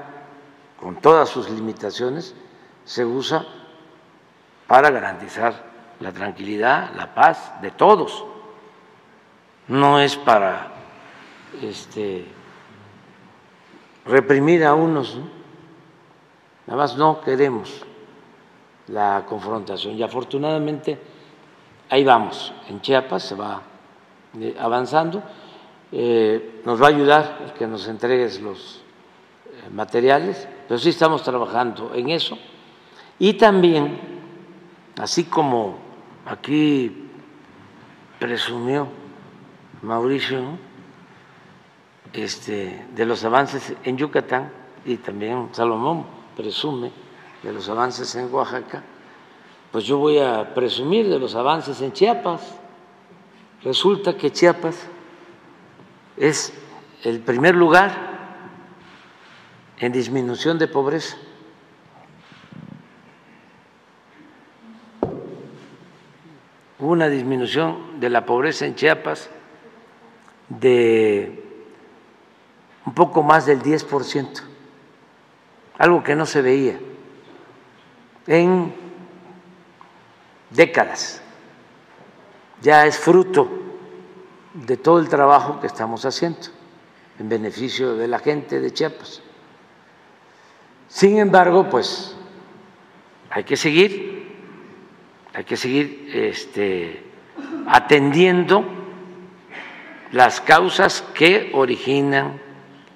con 0.79 0.95
todas 1.01 1.29
sus 1.29 1.51
limitaciones, 1.51 2.37
se 2.85 3.05
usa 3.05 3.45
para 4.69 4.91
garantizar 4.91 5.73
la 5.99 6.13
tranquilidad, 6.13 6.95
la 6.95 7.13
paz 7.13 7.61
de 7.61 7.73
todos. 7.73 8.25
No 9.67 9.99
es 9.99 10.17
para 10.17 10.69
este, 11.61 12.27
reprimir 14.07 14.65
a 14.65 14.75
unos, 14.75 15.19
nada 16.69 16.79
más 16.79 16.97
no 16.97 17.23
queremos 17.23 17.85
la 18.87 19.25
confrontación. 19.29 19.95
Y 19.95 20.05
afortunadamente 20.05 20.97
ahí 21.91 22.05
vamos, 22.05 22.55
en 22.69 22.81
Chiapas 22.81 23.25
se 23.25 23.35
va 23.35 23.63
eh, 24.39 24.55
avanzando, 24.61 25.25
eh, 25.91 26.61
nos 26.65 26.81
va 26.81 26.87
a 26.87 26.91
ayudar 26.91 27.55
que 27.59 27.67
nos 27.67 27.89
entregues 27.89 28.41
los 28.41 28.82
materiales, 29.71 30.49
pero 30.67 30.79
sí 30.79 30.89
estamos 30.89 31.23
trabajando 31.23 31.93
en 31.95 32.11
eso 32.11 32.39
y 33.19 33.35
también, 33.35 33.99
así 34.99 35.25
como 35.25 35.79
aquí 36.27 37.09
presumió 38.19 38.89
Mauricio, 39.83 40.43
este, 42.13 42.85
de 42.95 43.07
los 43.07 43.25
avances 43.25 43.75
en 43.85 43.97
Yucatán 43.97 44.51
y 44.85 44.97
también 44.97 45.49
Salomón 45.53 46.05
presume 46.37 46.91
de 47.43 47.53
los 47.53 47.69
avances 47.69 48.15
en 48.17 48.33
Oaxaca, 48.35 48.83
pues 49.71 49.85
yo 49.85 49.99
voy 49.99 50.19
a 50.19 50.53
presumir 50.55 51.09
de 51.09 51.19
los 51.19 51.35
avances 51.35 51.81
en 51.81 51.93
Chiapas. 51.93 52.59
Resulta 53.63 54.17
que 54.17 54.31
Chiapas 54.31 54.89
es 56.17 56.53
el 57.05 57.21
primer 57.21 57.55
lugar 57.55 58.12
en 59.83 59.91
disminución 59.91 60.59
de 60.59 60.69
pobreza. 60.69 61.17
Hubo 66.79 66.93
una 66.93 67.09
disminución 67.09 67.99
de 67.99 68.09
la 68.09 68.25
pobreza 68.25 68.65
en 68.65 68.77
Chiapas 68.77 69.29
de 70.49 71.43
un 72.87 72.95
poco 72.95 73.25
más 73.25 73.45
del 73.47 73.61
10%, 73.61 74.43
algo 75.79 76.05
que 76.05 76.15
no 76.15 76.27
se 76.27 76.43
veía 76.43 76.79
en 78.29 78.73
décadas. 80.51 81.23
Ya 82.61 82.87
es 82.87 82.97
fruto 82.99 83.49
de 84.55 84.77
todo 84.77 85.01
el 85.01 85.09
trabajo 85.09 85.59
que 85.59 85.67
estamos 85.67 86.05
haciendo 86.05 86.39
en 87.19 87.29
beneficio 87.29 87.97
de 87.97 88.07
la 88.07 88.21
gente 88.21 88.61
de 88.61 88.73
Chiapas. 88.73 89.23
Sin 90.93 91.19
embargo, 91.19 91.71
pues 91.71 92.15
hay 93.31 93.45
que 93.45 93.57
seguir, 93.57 94.31
hay 95.33 95.43
que 95.43 95.57
seguir 95.57 96.11
este, 96.13 97.03
atendiendo 97.67 98.63
las 100.13 100.43
causas 100.43 101.03
que 101.15 101.51
originan 101.55 102.39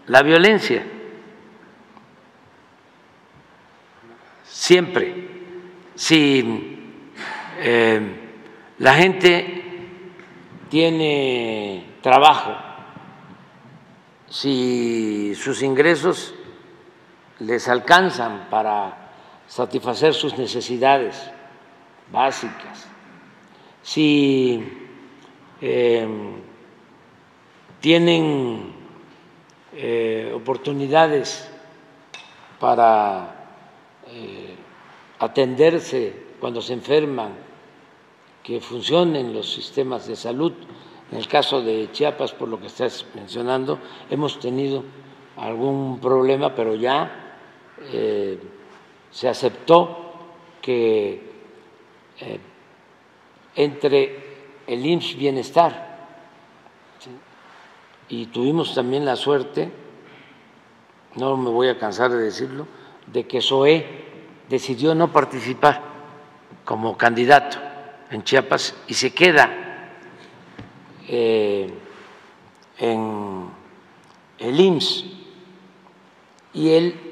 la 0.09 0.23
violencia. 0.23 0.85
Siempre, 4.45 5.31
si 5.95 6.79
eh, 7.61 8.01
la 8.79 8.93
gente 8.93 9.63
tiene 10.69 11.95
trabajo, 12.03 12.55
si 14.29 15.35
sus 15.35 15.63
ingresos 15.63 16.36
les 17.41 17.69
alcanzan 17.69 18.49
para 18.51 19.11
satisfacer 19.47 20.15
sus 20.15 20.37
necesidades 20.39 21.31
básicas, 22.11 22.89
si 23.83 24.63
eh, 25.61 26.09
tienen 27.81 28.73
eh, 29.75 30.33
oportunidades 30.35 31.49
para 32.59 33.49
eh, 34.09 34.55
atenderse 35.19 36.27
cuando 36.41 36.61
se 36.61 36.73
enferman, 36.73 37.47
que 38.43 38.61
funcionen 38.61 39.35
los 39.35 39.53
sistemas 39.53 40.07
de 40.07 40.15
salud. 40.15 40.53
En 41.11 41.19
el 41.19 41.27
caso 41.27 41.63
de 41.63 41.91
Chiapas, 41.91 42.33
por 42.33 42.49
lo 42.49 42.61
que 42.61 42.69
estás 42.69 43.05
mencionando, 43.15 43.81
hemos 44.09 44.39
tenido 44.39 44.85
algún 45.37 45.99
problema, 46.01 46.55
pero 46.55 46.77
ya 46.77 47.26
eh, 47.93 48.39
se 49.11 49.29
aceptó 49.29 50.03
que 50.61 51.27
entre 53.55 54.19
el 54.67 54.85
IMSS 54.85 55.17
Bienestar 55.17 55.87
y 58.09 58.27
tuvimos 58.27 58.75
también 58.75 59.05
la 59.05 59.17
suerte, 59.17 59.71
no 61.17 61.37
me 61.37 61.51
voy 61.51 61.69
a 61.69 61.79
cansar 61.79 62.11
de 62.11 62.19
decirlo, 62.19 62.67
de 63.07 63.27
que 63.27 63.41
SOE 63.41 63.87
decidió 64.49 64.95
no 64.95 65.13
participar 65.13 65.83
como 66.65 66.97
candidato 66.97 67.59
en 68.11 68.23
Chiapas 68.23 68.75
y 68.87 68.95
se 68.95 69.13
queda 69.13 69.51
eh, 71.09 71.73
en 72.79 73.49
el 74.39 74.61
IMSS 74.61 75.05
y 76.55 76.71
él 76.71 77.06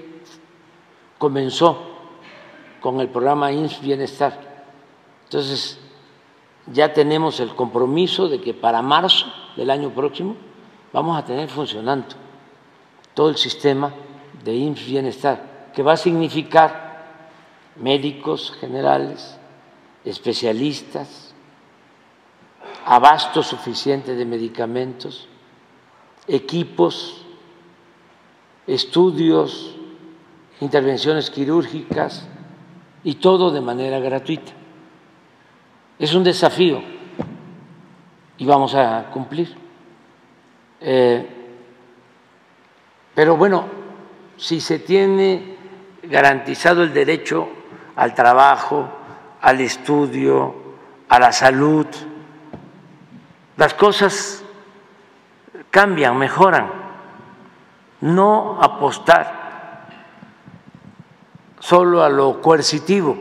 comenzó 1.24 1.78
con 2.82 3.00
el 3.00 3.08
programa 3.08 3.50
IMSS 3.50 3.80
Bienestar. 3.80 4.38
Entonces, 5.24 5.78
ya 6.66 6.92
tenemos 6.92 7.40
el 7.40 7.54
compromiso 7.54 8.28
de 8.28 8.42
que 8.42 8.52
para 8.52 8.82
marzo 8.82 9.24
del 9.56 9.70
año 9.70 9.88
próximo 9.88 10.36
vamos 10.92 11.16
a 11.16 11.24
tener 11.24 11.48
funcionando 11.48 12.08
todo 13.14 13.30
el 13.30 13.38
sistema 13.38 13.90
de 14.44 14.54
IMSS 14.54 14.86
Bienestar 14.86 15.70
que 15.74 15.82
va 15.82 15.92
a 15.92 15.96
significar 15.96 17.22
médicos 17.76 18.52
generales, 18.60 19.38
especialistas, 20.04 21.32
abasto 22.84 23.42
suficiente 23.42 24.14
de 24.14 24.26
medicamentos, 24.26 25.26
equipos, 26.28 27.22
estudios, 28.66 29.74
intervenciones 30.60 31.30
quirúrgicas 31.30 32.26
y 33.02 33.16
todo 33.16 33.50
de 33.50 33.60
manera 33.60 33.98
gratuita. 33.98 34.52
Es 35.98 36.14
un 36.14 36.24
desafío 36.24 36.82
y 38.38 38.46
vamos 38.46 38.74
a 38.74 39.10
cumplir. 39.12 39.56
Eh, 40.80 41.26
pero 43.14 43.36
bueno, 43.36 43.64
si 44.36 44.60
se 44.60 44.80
tiene 44.80 45.56
garantizado 46.02 46.82
el 46.82 46.92
derecho 46.92 47.48
al 47.96 48.14
trabajo, 48.14 48.88
al 49.40 49.60
estudio, 49.60 50.54
a 51.08 51.18
la 51.18 51.32
salud, 51.32 51.86
las 53.56 53.74
cosas 53.74 54.44
cambian, 55.70 56.16
mejoran. 56.16 56.82
No 58.00 58.58
apostar 58.60 59.43
solo 61.64 62.02
a 62.02 62.10
lo 62.10 62.42
coercitivo. 62.42 63.16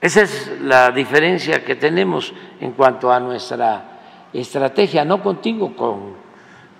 Esa 0.00 0.22
es 0.22 0.60
la 0.60 0.90
diferencia 0.90 1.64
que 1.64 1.76
tenemos 1.76 2.32
en 2.60 2.72
cuanto 2.72 3.12
a 3.12 3.20
nuestra 3.20 4.00
estrategia, 4.32 5.04
no 5.04 5.22
contigo, 5.22 5.76
con 5.76 6.14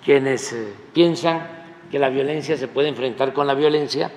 quienes 0.04 0.52
eh, 0.52 0.74
piensan 0.92 1.46
que 1.88 2.00
la 2.00 2.08
violencia 2.08 2.56
se 2.56 2.66
puede 2.66 2.88
enfrentar 2.88 3.32
con 3.32 3.46
la 3.46 3.54
violencia. 3.54 4.10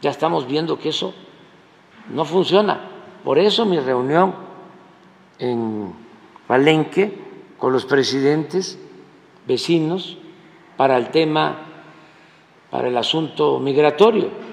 Ya 0.00 0.10
estamos 0.10 0.46
viendo 0.46 0.78
que 0.78 0.88
eso 0.88 1.14
no 2.10 2.24
funciona. 2.24 2.88
Por 3.22 3.38
eso 3.38 3.66
mi 3.66 3.78
reunión 3.78 4.34
en 5.38 5.92
Palenque 6.46 7.12
con 7.58 7.70
los 7.70 7.84
presidentes 7.84 8.78
vecinos 9.46 10.16
para 10.78 10.96
el 10.96 11.10
tema, 11.10 11.58
para 12.70 12.88
el 12.88 12.96
asunto 12.96 13.60
migratorio, 13.60 14.43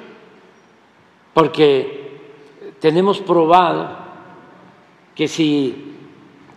porque 1.34 2.76
tenemos 2.80 3.20
probado 3.22 3.98
que 5.16 5.28
si 5.28 5.98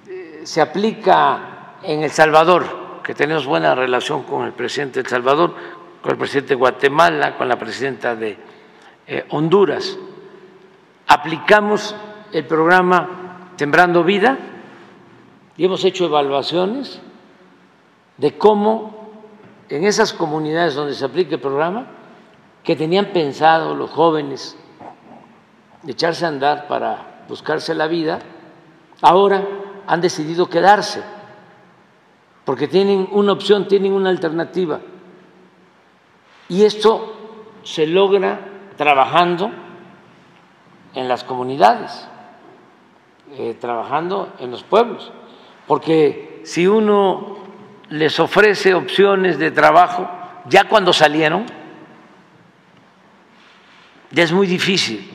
eh, 0.07 0.41
se 0.45 0.61
aplica 0.61 1.77
en 1.83 2.03
El 2.03 2.11
Salvador, 2.11 3.03
que 3.03 3.15
tenemos 3.15 3.47
buena 3.47 3.75
relación 3.75 4.23
con 4.23 4.47
el 4.47 4.53
presidente 4.53 4.95
de 4.95 5.01
El 5.03 5.11
Salvador, 5.11 5.55
con 6.03 6.13
el 6.13 6.19
presidente 6.19 6.51
de 6.51 6.55
Guatemala, 6.55 7.37
con 7.37 7.49
la 7.49 7.59
presidenta 7.59 8.17
de 8.17 8.37
eh, 9.07 9.25
Honduras, 9.31 9.99
aplicamos 11.07 11.95
el 12.33 12.47
programa 12.47 13.51
Sembrando 13.57 14.03
Vida 14.03 14.39
y 15.57 15.65
hemos 15.65 15.85
hecho 15.85 16.07
evaluaciones 16.07 17.01
de 18.17 18.37
cómo 18.37 19.05
en 19.69 19.85
esas 19.85 20.13
comunidades 20.13 20.75
donde 20.75 20.95
se 20.95 21.05
aplica 21.05 21.37
el 21.37 21.41
programa, 21.41 21.87
que 22.63 22.77
tenían 22.77 23.07
pensado 23.07 23.75
los 23.75 23.91
jóvenes 23.91 24.57
echarse 25.87 26.25
a 26.25 26.29
andar 26.29 26.67
para 26.67 27.25
buscarse 27.29 27.75
la 27.75 27.87
vida, 27.87 28.21
ahora 29.03 29.47
han 29.87 30.01
decidido 30.01 30.49
quedarse, 30.49 31.03
porque 32.45 32.69
tienen 32.69 33.09
una 33.13 33.33
opción, 33.33 33.69
tienen 33.69 33.93
una 33.93 34.11
alternativa. 34.11 34.81
Y 36.49 36.65
esto 36.65 37.15
se 37.63 37.87
logra 37.87 38.41
trabajando 38.77 39.51
en 40.95 41.09
las 41.09 41.25
comunidades, 41.25 42.07
eh, 43.37 43.57
trabajando 43.61 44.33
en 44.39 44.51
los 44.51 44.63
pueblos, 44.63 45.13
porque 45.67 46.43
si 46.45 46.67
uno 46.67 47.39
les 47.89 48.19
ofrece 48.21 48.75
opciones 48.75 49.39
de 49.39 49.51
trabajo 49.51 50.09
ya 50.47 50.69
cuando 50.69 50.93
salieron, 50.93 51.47
ya 54.11 54.23
es 54.23 54.33
muy 54.33 54.47
difícil. 54.47 55.11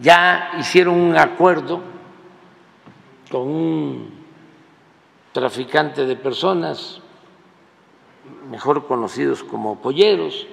Ya 0.00 0.52
hicieron 0.58 0.98
un 0.98 1.16
acuerdo 1.16 1.82
con 3.30 3.42
un 3.42 4.10
traficante 5.32 6.06
de 6.06 6.16
personas, 6.16 7.00
mejor 8.50 8.86
conocidos 8.86 9.42
como 9.42 9.80
polleros, 9.80 10.46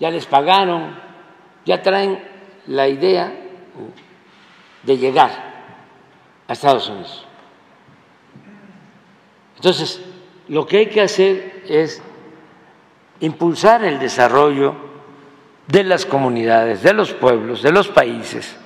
ya 0.00 0.10
les 0.10 0.26
pagaron, 0.26 0.96
ya 1.64 1.82
traen 1.82 2.22
la 2.66 2.88
idea 2.88 3.32
de 4.82 4.98
llegar 4.98 5.30
a 6.48 6.52
Estados 6.52 6.88
Unidos. 6.88 7.24
Entonces, 9.56 10.04
lo 10.48 10.66
que 10.66 10.78
hay 10.78 10.86
que 10.86 11.02
hacer 11.02 11.64
es 11.68 12.02
impulsar 13.20 13.84
el 13.84 14.00
desarrollo 14.00 14.74
de 15.68 15.84
las 15.84 16.04
comunidades, 16.04 16.82
de 16.82 16.92
los 16.92 17.12
pueblos, 17.12 17.62
de 17.62 17.70
los 17.70 17.86
países 17.88 18.58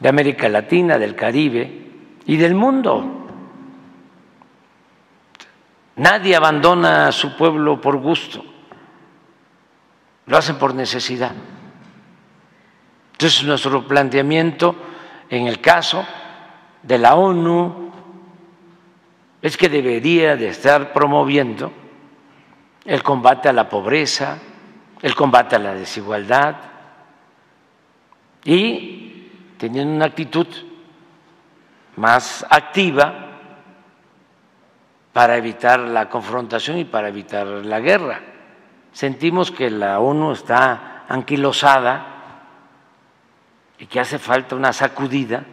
de 0.00 0.08
América 0.08 0.48
Latina, 0.48 0.98
del 0.98 1.14
Caribe 1.14 1.90
y 2.26 2.36
del 2.36 2.54
mundo. 2.54 3.28
Nadie 5.96 6.34
abandona 6.34 7.08
a 7.08 7.12
su 7.12 7.36
pueblo 7.36 7.80
por 7.80 7.98
gusto, 7.98 8.42
lo 10.26 10.36
hacen 10.36 10.56
por 10.56 10.74
necesidad. 10.74 11.32
Entonces, 13.12 13.44
nuestro 13.44 13.86
planteamiento 13.86 14.74
en 15.30 15.46
el 15.46 15.60
caso 15.60 16.04
de 16.82 16.98
la 16.98 17.14
ONU, 17.14 17.90
es 19.40 19.56
que 19.56 19.68
debería 19.68 20.36
de 20.36 20.48
estar 20.48 20.92
promoviendo 20.92 21.72
el 22.84 23.02
combate 23.02 23.48
a 23.48 23.52
la 23.52 23.68
pobreza, 23.68 24.38
el 25.00 25.14
combate 25.14 25.56
a 25.56 25.60
la 25.60 25.74
desigualdad 25.74 26.56
y 28.44 29.09
teniendo 29.60 29.94
una 29.94 30.06
actitud 30.06 30.46
más 31.96 32.46
activa 32.48 33.26
para 35.12 35.36
evitar 35.36 35.80
la 35.80 36.08
confrontación 36.08 36.78
y 36.78 36.86
para 36.86 37.08
evitar 37.08 37.46
la 37.46 37.78
guerra. 37.78 38.20
Sentimos 38.90 39.50
que 39.50 39.70
la 39.70 40.00
ONU 40.00 40.32
está 40.32 41.04
anquilosada 41.06 42.06
y 43.78 43.84
que 43.84 44.00
hace 44.00 44.18
falta 44.18 44.56
una 44.56 44.72
sacudida, 44.72 45.44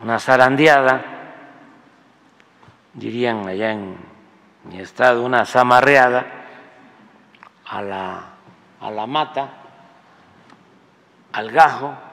una 0.00 0.18
zarandeada 0.18 1.04
dirían 2.94 3.46
allá 3.46 3.72
en 3.72 3.96
mi 4.64 4.80
estado, 4.80 5.22
una 5.22 5.44
zamarreada 5.44 6.24
a 7.66 7.82
la, 7.82 8.24
a 8.80 8.90
la 8.90 9.06
mata, 9.06 9.50
al 11.32 11.50
gajo, 11.50 12.11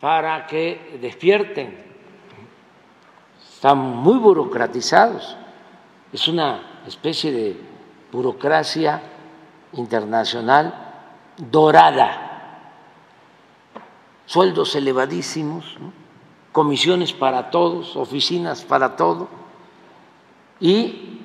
para 0.00 0.46
que 0.46 0.98
despierten. 1.00 1.84
Están 3.54 3.78
muy 3.78 4.18
burocratizados. 4.18 5.36
Es 6.12 6.26
una 6.26 6.82
especie 6.86 7.30
de 7.30 7.60
burocracia 8.10 9.02
internacional 9.74 10.74
dorada. 11.36 12.26
Sueldos 14.26 14.74
elevadísimos, 14.74 15.76
comisiones 16.52 17.12
para 17.12 17.50
todos, 17.50 17.96
oficinas 17.96 18.64
para 18.64 18.96
todo 18.96 19.28
y 20.60 21.20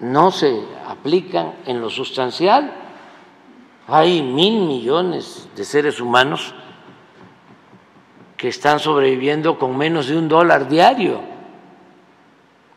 no 0.00 0.30
se 0.30 0.62
aplican 0.86 1.54
en 1.66 1.80
lo 1.80 1.90
sustancial. 1.90 2.72
Hay 3.86 4.22
mil 4.22 4.66
millones 4.66 5.48
de 5.56 5.64
seres 5.64 6.00
humanos 6.00 6.54
que 8.38 8.48
están 8.48 8.78
sobreviviendo 8.78 9.58
con 9.58 9.76
menos 9.76 10.06
de 10.06 10.16
un 10.16 10.28
dólar 10.28 10.68
diario 10.68 11.20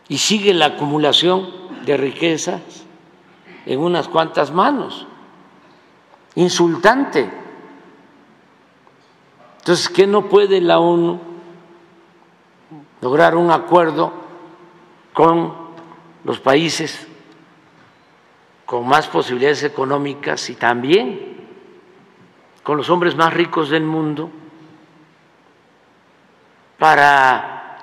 y 0.10 0.18
sigue 0.18 0.56
la 0.56 0.66
acumulación 0.66 1.86
de 1.86 1.96
riquezas 1.96 2.62
en 3.68 3.80
unas 3.80 4.08
cuantas 4.08 4.52
manos. 4.52 5.06
Insultante. 6.34 7.32
Entonces, 9.60 9.88
¿qué 9.88 10.08
no 10.08 10.28
puede 10.28 10.60
la 10.60 10.80
ONU 10.80 11.20
lograr 13.00 13.36
un 13.36 13.52
acuerdo 13.52 14.12
con 15.14 15.54
los 16.24 16.40
países 16.40 17.08
con 18.66 18.88
más 18.88 19.08
posibilidades 19.08 19.64
económicas 19.64 20.50
y 20.50 20.56
también 20.56 21.38
con 22.64 22.78
los 22.78 22.90
hombres 22.90 23.16
más 23.16 23.34
ricos 23.34 23.70
del 23.70 23.84
mundo 23.84 24.32
para 26.82 27.78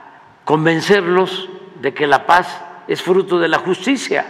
convencerlos 0.45 1.49
de 1.81 1.95
que 1.95 2.09
la 2.09 2.27
paz 2.27 2.61
es 2.89 3.01
fruto 3.01 3.39
de 3.39 3.47
la 3.47 3.59
justicia. 3.61 4.27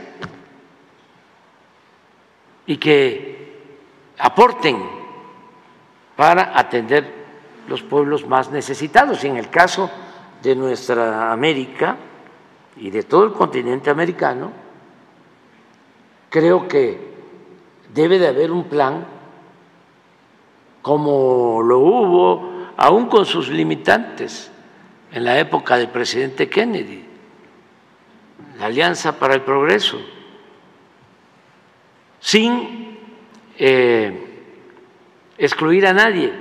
y 2.66 2.76
que 2.76 3.62
aporten 4.18 4.76
para 6.14 6.58
atender 6.58 7.10
los 7.66 7.82
pueblos 7.82 8.26
más 8.26 8.50
necesitados. 8.50 9.24
Y 9.24 9.28
en 9.28 9.38
el 9.38 9.48
caso 9.48 9.90
de 10.42 10.54
nuestra 10.54 11.32
América 11.32 11.96
y 12.76 12.90
de 12.90 13.04
todo 13.04 13.24
el 13.24 13.32
continente 13.32 13.88
americano, 13.88 14.52
creo 16.28 16.68
que 16.68 17.14
debe 17.94 18.18
de 18.18 18.28
haber 18.28 18.50
un 18.50 18.64
plan 18.64 19.06
como 20.82 21.62
lo 21.62 21.78
hubo, 21.78 22.58
aún 22.76 23.06
con 23.08 23.26
sus 23.26 23.48
limitantes, 23.48 24.52
en 25.12 25.24
la 25.24 25.38
época 25.38 25.76
del 25.76 25.88
presidente 25.88 26.48
Kennedy, 26.48 27.04
la 28.58 28.66
Alianza 28.66 29.18
para 29.18 29.34
el 29.34 29.42
Progreso, 29.42 29.98
sin 32.20 32.98
eh, 33.56 34.28
excluir 35.38 35.86
a 35.86 35.92
nadie, 35.92 36.32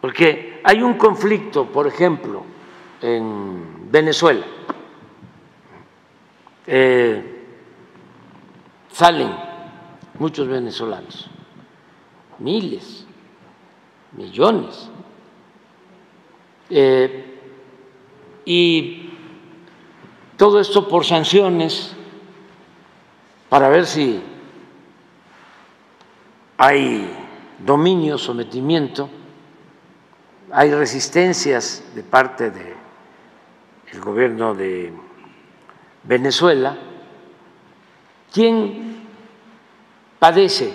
porque 0.00 0.60
hay 0.64 0.82
un 0.82 0.94
conflicto, 0.94 1.66
por 1.66 1.86
ejemplo, 1.86 2.44
en 3.02 3.90
Venezuela. 3.90 4.46
Eh, 6.66 7.44
salen 8.92 9.34
muchos 10.18 10.46
venezolanos, 10.46 11.28
miles, 12.38 13.06
millones. 14.12 14.89
Eh, 16.70 17.38
y 18.44 19.10
todo 20.36 20.60
esto 20.60 20.88
por 20.88 21.04
sanciones 21.04 21.94
para 23.48 23.68
ver 23.68 23.84
si 23.84 24.22
hay 26.56 27.10
dominio, 27.58 28.16
sometimiento, 28.16 29.10
hay 30.52 30.72
resistencias 30.72 31.82
de 31.94 32.02
parte 32.02 32.50
del 32.50 34.00
gobierno 34.00 34.54
de 34.54 34.92
Venezuela. 36.04 36.76
¿Quién 38.32 39.02
padece 40.18 40.72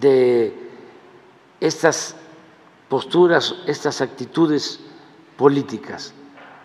de 0.00 0.54
estas 1.60 2.14
posturas, 2.88 3.54
estas 3.66 4.00
actitudes 4.00 4.80
políticas? 5.36 6.14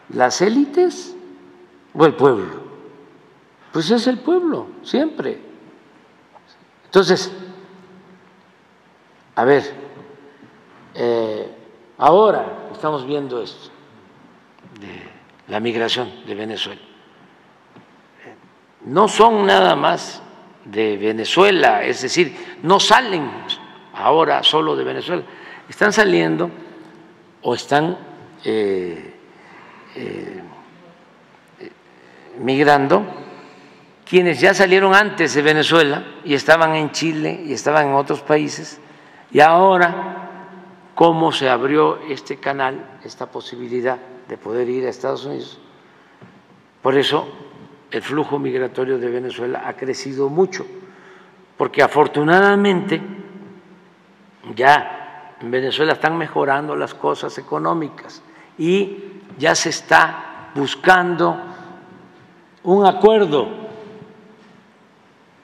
¿Las 0.10 0.42
élites 0.42 1.16
o 1.94 2.06
el 2.06 2.14
pueblo? 2.16 2.64
Pues 3.72 3.90
es 3.90 4.08
el 4.08 4.20
pueblo, 4.20 4.68
siempre. 4.84 5.40
Entonces, 6.86 7.32
a 9.36 9.44
ver, 9.44 9.74
eh, 10.94 11.48
ahora 11.98 12.68
estamos 12.72 13.06
viendo 13.06 13.42
esto 13.42 13.72
de 14.80 15.10
la 15.48 15.60
migración 15.60 16.26
de 16.26 16.36
Venezuela. 16.36 16.82
No 18.86 19.08
son 19.08 19.46
nada 19.46 19.76
más 19.76 20.22
de 20.66 20.98
Venezuela, 20.98 21.84
es 21.84 22.02
decir, 22.02 22.58
no 22.62 22.80
salen 22.80 23.30
ahora 23.94 24.44
solo 24.44 24.76
de 24.76 24.84
Venezuela, 24.84 25.24
están 25.70 25.94
saliendo 25.94 26.50
o 27.42 27.54
están 27.54 27.98
eh, 28.44 29.14
eh, 29.96 30.42
migrando 32.40 33.04
quienes 34.06 34.40
ya 34.40 34.54
salieron 34.54 34.94
antes 34.94 35.34
de 35.34 35.42
Venezuela 35.42 36.04
y 36.24 36.34
estaban 36.34 36.76
en 36.76 36.92
Chile 36.92 37.44
y 37.46 37.54
estaban 37.54 37.88
en 37.88 37.94
otros 37.94 38.22
países, 38.22 38.80
y 39.32 39.40
ahora, 39.40 40.30
cómo 40.94 41.32
se 41.32 41.50
abrió 41.50 42.00
este 42.10 42.38
canal, 42.38 43.00
esta 43.04 43.26
posibilidad 43.26 43.98
de 44.28 44.38
poder 44.38 44.70
ir 44.70 44.86
a 44.86 44.90
Estados 44.90 45.26
Unidos, 45.26 45.60
por 46.82 46.98
eso 46.98 47.28
el 47.90 48.02
flujo 48.02 48.38
migratorio 48.38 49.00
de 49.00 49.10
Venezuela 49.10 49.64
ha 49.66 49.74
crecido 49.74 50.30
mucho, 50.30 50.66
porque 51.58 51.82
afortunadamente 51.82 53.02
ya 54.56 55.03
en 55.44 55.52
Venezuela 55.52 55.92
están 55.92 56.18
mejorando 56.18 56.74
las 56.74 56.94
cosas 56.94 57.38
económicas 57.38 58.22
y 58.58 59.22
ya 59.38 59.54
se 59.56 59.70
está 59.70 60.52
buscando 60.56 61.38
un 62.64 62.86
acuerdo 62.86 63.50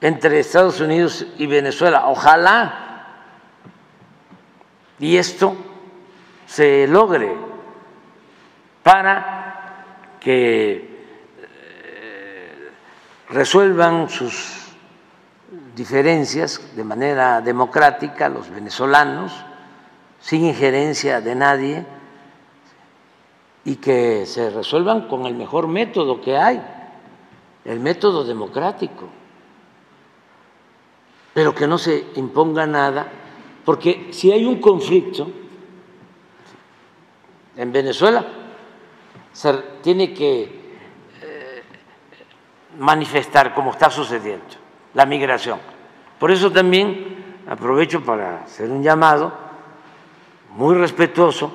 entre 0.00 0.40
Estados 0.40 0.80
Unidos 0.80 1.26
y 1.36 1.46
Venezuela. 1.46 2.06
Ojalá 2.06 2.86
y 4.98 5.18
esto 5.18 5.54
se 6.46 6.86
logre 6.88 7.36
para 8.82 10.14
que 10.18 11.04
eh, 11.42 12.70
resuelvan 13.28 14.08
sus 14.08 14.72
diferencias 15.76 16.74
de 16.74 16.84
manera 16.84 17.42
democrática 17.42 18.30
los 18.30 18.48
venezolanos, 18.48 19.44
sin 20.20 20.44
injerencia 20.44 21.20
de 21.20 21.34
nadie, 21.34 21.86
y 23.64 23.76
que 23.76 24.26
se 24.26 24.50
resuelvan 24.50 25.08
con 25.08 25.26
el 25.26 25.34
mejor 25.34 25.68
método 25.68 26.20
que 26.20 26.36
hay, 26.36 26.62
el 27.64 27.80
método 27.80 28.24
democrático 28.24 29.08
pero 31.32 31.54
que 31.54 31.66
no 31.66 31.78
se 31.78 32.06
imponga 32.16 32.66
nada, 32.66 33.06
porque 33.64 34.08
si 34.10 34.32
hay 34.32 34.44
un 34.44 34.60
conflicto 34.60 35.30
en 37.56 37.72
Venezuela, 37.72 38.24
se 39.32 39.52
tiene 39.82 40.12
que 40.12 40.42
eh, 40.42 41.62
manifestar 42.78 43.54
como 43.54 43.70
está 43.70 43.90
sucediendo 43.90 44.44
la 44.94 45.06
migración. 45.06 45.58
Por 46.18 46.30
eso 46.30 46.50
también 46.50 47.42
aprovecho 47.48 48.04
para 48.04 48.42
hacer 48.42 48.70
un 48.70 48.82
llamado 48.82 49.32
muy 50.50 50.74
respetuoso 50.74 51.50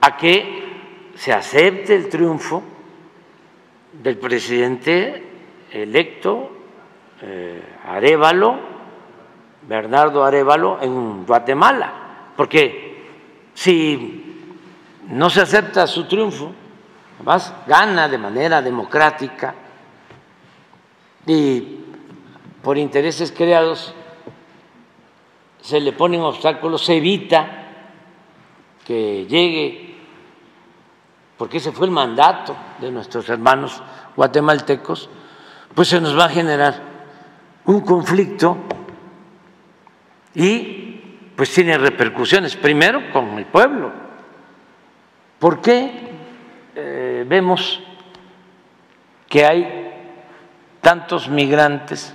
a 0.00 0.16
que 0.16 1.12
se 1.14 1.32
acepte 1.32 1.94
el 1.94 2.08
triunfo 2.08 2.62
del 3.92 4.16
presidente 4.18 5.22
electo 5.72 6.50
eh, 7.20 7.62
Arevalo, 7.84 8.58
Bernardo 9.66 10.24
Arevalo, 10.24 10.78
en 10.80 11.26
Guatemala, 11.26 12.32
porque 12.36 13.06
si 13.54 14.46
no 15.08 15.28
se 15.28 15.40
acepta 15.40 15.86
su 15.86 16.06
triunfo, 16.06 16.52
además 17.16 17.52
gana 17.66 18.08
de 18.08 18.18
manera 18.18 18.62
democrática 18.62 19.54
y 21.26 21.80
por 22.62 22.78
intereses 22.78 23.32
creados 23.32 23.94
se 25.60 25.80
le 25.80 25.92
ponen 25.92 26.20
obstáculos, 26.20 26.84
se 26.84 26.96
evita 26.96 27.57
que 28.88 29.26
llegue, 29.26 29.94
porque 31.36 31.58
ese 31.58 31.72
fue 31.72 31.84
el 31.84 31.92
mandato 31.92 32.56
de 32.80 32.90
nuestros 32.90 33.28
hermanos 33.28 33.82
guatemaltecos, 34.16 35.10
pues 35.74 35.88
se 35.88 36.00
nos 36.00 36.18
va 36.18 36.24
a 36.24 36.28
generar 36.30 36.80
un 37.66 37.82
conflicto 37.82 38.56
y 40.34 41.02
pues 41.36 41.52
tiene 41.52 41.76
repercusiones, 41.76 42.56
primero 42.56 43.12
con 43.12 43.38
el 43.38 43.44
pueblo. 43.44 43.92
¿Por 45.38 45.60
qué 45.60 45.90
eh, 46.74 47.26
vemos 47.28 47.82
que 49.28 49.44
hay 49.44 49.92
tantos 50.80 51.28
migrantes 51.28 52.14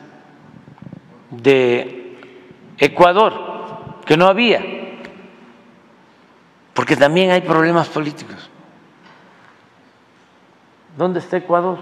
de 1.30 2.18
Ecuador 2.80 4.02
que 4.08 4.18
no 4.18 4.26
había? 4.26 4.83
Porque 6.74 6.96
también 6.96 7.32
hay 7.32 7.42
problemas 7.42 7.88
políticos. 7.88 8.50
¿Dónde 10.98 11.20
está 11.20 11.38
Ecuador? 11.38 11.80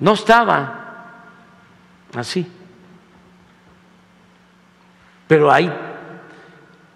No 0.00 0.12
estaba 0.12 1.12
así. 2.16 2.50
Pero 5.26 5.50
hay 5.50 5.70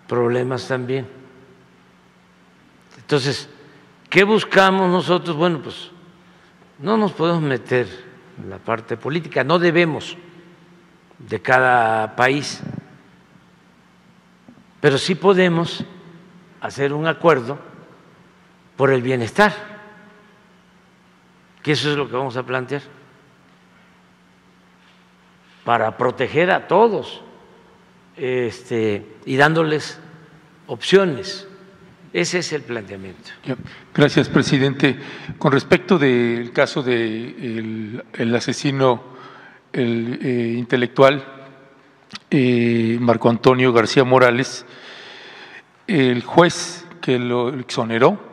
problemas 0.07 0.67
también. 0.67 1.22
Entonces, 3.13 3.47
¿qué 4.09 4.25
buscamos 4.25 4.89
nosotros? 4.89 5.37
Bueno, 5.37 5.61
pues 5.63 5.91
no 6.79 6.97
nos 6.97 7.13
podemos 7.13 7.43
meter 7.43 7.87
en 8.43 8.49
la 8.49 8.57
parte 8.57 8.97
política, 8.97 9.45
no 9.45 9.59
debemos 9.59 10.17
de 11.19 11.43
cada 11.43 12.17
país. 12.17 12.63
Pero 14.81 14.97
sí 14.97 15.15
podemos 15.15 15.85
hacer 16.63 16.95
un 16.95 17.07
acuerdo 17.07 17.59
por 18.79 18.91
el 18.91 19.03
bienestar, 19.03 19.53
que 21.63 21.73
eso 21.73 21.91
es 21.91 21.97
lo 21.99 22.09
que 22.09 22.17
vamos 22.17 22.39
a 22.39 22.45
plantear, 22.45 22.81
para 25.65 25.99
proteger 25.99 26.51
a 26.51 26.67
todos 26.67 27.21
este, 28.17 29.07
y 29.27 29.37
dándoles 29.37 30.01
opciones. 30.67 31.47
Ese 32.13 32.39
es 32.41 32.53
el 32.53 32.63
planteamiento. 32.63 33.31
Gracias, 33.95 34.29
presidente. 34.29 34.97
Con 35.39 35.53
respecto 35.53 35.99
del 35.99 36.53
caso 36.53 36.83
del 36.83 37.97
de 37.97 38.23
el 38.23 38.35
asesino 38.35 39.03
el, 39.73 40.19
eh, 40.23 40.55
intelectual 40.59 41.25
eh, 42.31 42.99
Marco 43.01 43.31
Antonio 43.31 43.73
García 43.73 44.05
Morales, 44.05 44.67
el 45.87 46.23
juez 46.23 46.87
que 47.01 47.19
lo 47.19 47.59
exoneró 47.59 48.33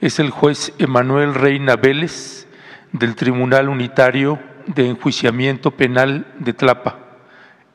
es 0.00 0.18
el 0.18 0.30
juez 0.30 0.72
Emanuel 0.78 1.34
Reina 1.34 1.76
Vélez 1.76 2.46
del 2.92 3.14
Tribunal 3.14 3.68
Unitario 3.68 4.38
de 4.66 4.88
Enjuiciamiento 4.88 5.70
Penal 5.70 6.26
de 6.38 6.52
Tlapa. 6.52 6.98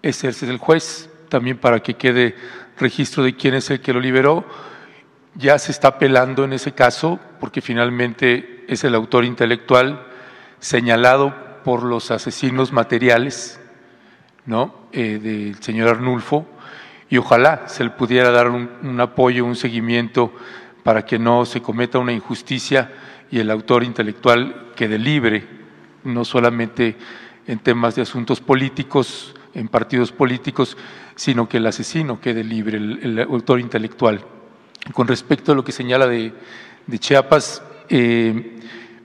Ese 0.02 0.30
es 0.30 0.44
el 0.44 0.58
juez, 0.58 1.10
también 1.30 1.58
para 1.58 1.80
que 1.80 1.96
quede 1.96 2.36
registro 2.78 3.24
de 3.24 3.36
quién 3.36 3.56
es 3.56 3.70
el 3.70 3.82
que 3.82 3.94
lo 3.94 4.00
liberó. 4.00 4.46
Ya 5.36 5.58
se 5.60 5.72
está 5.72 5.90
apelando 5.90 6.44
en 6.44 6.54
ese 6.54 6.74
caso 6.74 7.20
porque 7.40 7.62
finalmente 7.62 8.66
es 8.68 8.84
el 8.84 8.96
autor 8.96 9.24
intelectual 9.24 10.06
señalado 10.60 11.34
por 11.64 11.84
los 11.84 12.12
asesinos 12.12 12.74
materiales 12.74 13.60
¿no? 14.46 14.76
Eh, 14.92 15.20
del 15.22 15.62
señor 15.64 15.90
Arnulfo 15.90 16.48
y 17.10 17.18
ojalá 17.18 17.68
se 17.68 17.84
le 17.84 17.90
pudiera 17.92 18.32
dar 18.32 18.50
un, 18.50 19.00
apoyo, 19.00 19.46
un 19.46 19.56
seguimiento 19.56 20.34
para 20.84 21.06
que 21.06 21.20
no 21.20 21.46
se 21.46 21.62
cometa 21.62 22.00
una 22.00 22.14
injusticia 22.14 22.92
y 23.30 23.40
el 23.40 23.52
autor 23.52 23.84
intelectual 23.84 24.72
quede 24.76 24.98
libre, 24.98 25.46
no 26.04 26.26
solamente 26.26 26.98
en 27.48 27.60
temas 27.60 27.96
de 27.96 28.02
asuntos 28.02 28.40
políticos, 28.40 29.36
en 29.54 29.68
partidos 29.68 30.12
políticos, 30.12 30.78
sino 31.16 31.48
que 31.48 31.58
el 31.58 31.68
asesino 31.68 32.20
quede 32.20 32.44
libre, 32.44 32.78
el 32.78 33.20
autor 33.30 33.60
intelectual. 33.60 34.24
Con 34.94 35.08
respecto 35.08 35.52
a 35.52 35.56
lo 35.56 35.64
que 35.64 35.72
señala 35.72 36.08
de, 36.08 36.34
Chiapas, 36.98 37.62
eh, 37.90 38.60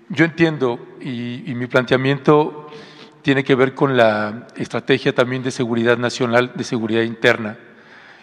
yo 0.09 0.25
entiendo 0.25 0.97
y, 1.01 1.53
mi 1.55 1.67
planteamiento 1.67 2.71
tiene 3.23 3.45
que 3.45 3.55
ver 3.55 3.75
con 3.75 3.97
la 3.97 4.47
estrategia 4.57 5.15
también 5.15 5.43
de 5.43 5.51
seguridad 5.51 5.99
nacional, 5.99 6.53
de 6.55 6.65
seguridad 6.65 7.03
interna. 7.03 7.59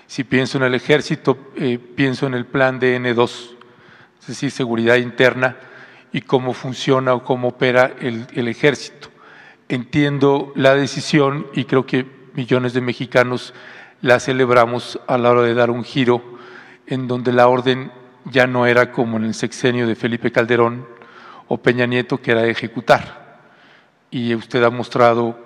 Si 0.07 0.23
pienso 0.23 0.57
en 0.57 0.63
el 0.63 0.75
ejército, 0.75 1.37
eh, 1.55 1.77
pienso 1.77 2.27
en 2.27 2.33
el 2.33 2.45
plan 2.45 2.79
de 2.79 2.99
N2, 2.99 3.55
es 4.21 4.27
decir, 4.27 4.51
seguridad 4.51 4.95
interna 4.95 5.57
y 6.11 6.21
cómo 6.21 6.53
funciona 6.53 7.13
o 7.13 7.23
cómo 7.23 7.49
opera 7.49 7.93
el 7.99 8.47
ejército. 8.47 9.09
Entiendo 9.69 10.51
la 10.55 10.75
decisión 10.75 11.47
y 11.53 11.65
creo 11.65 11.85
que 11.85 12.05
millones 12.33 12.73
de 12.73 12.81
mexicanos 12.81 13.53
la 14.01 14.19
celebramos 14.19 14.99
a 15.07 15.17
la 15.17 15.31
hora 15.31 15.41
de 15.41 15.53
dar 15.53 15.71
un 15.71 15.83
giro 15.83 16.32
en 16.87 17.07
donde 17.07 17.31
la 17.31 17.47
orden 17.47 17.91
ya 18.25 18.47
no 18.47 18.65
era 18.65 18.91
como 18.91 19.17
en 19.17 19.25
el 19.25 19.33
sexenio 19.33 19.87
de 19.87 19.95
Felipe 19.95 20.31
Calderón 20.31 20.87
o 21.47 21.57
Peña 21.57 21.85
Nieto, 21.85 22.21
que 22.21 22.31
era 22.31 22.45
ejecutar. 22.45 23.39
Y 24.11 24.35
usted 24.35 24.63
ha 24.63 24.69
mostrado 24.69 25.37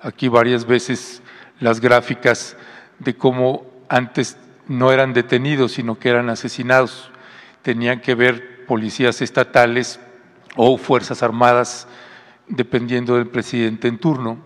aquí 0.00 0.28
varias 0.28 0.66
veces 0.66 1.22
las 1.60 1.80
gráficas 1.80 2.56
de 2.98 3.14
cómo 3.14 3.66
antes 3.88 4.36
no 4.66 4.92
eran 4.92 5.12
detenidos, 5.12 5.72
sino 5.72 5.98
que 5.98 6.08
eran 6.08 6.30
asesinados. 6.30 7.10
Tenían 7.62 8.00
que 8.00 8.14
ver 8.14 8.66
policías 8.66 9.20
estatales 9.22 10.00
o 10.56 10.78
fuerzas 10.78 11.22
armadas, 11.22 11.86
dependiendo 12.46 13.16
del 13.16 13.26
presidente 13.26 13.88
en 13.88 13.98
turno. 13.98 14.38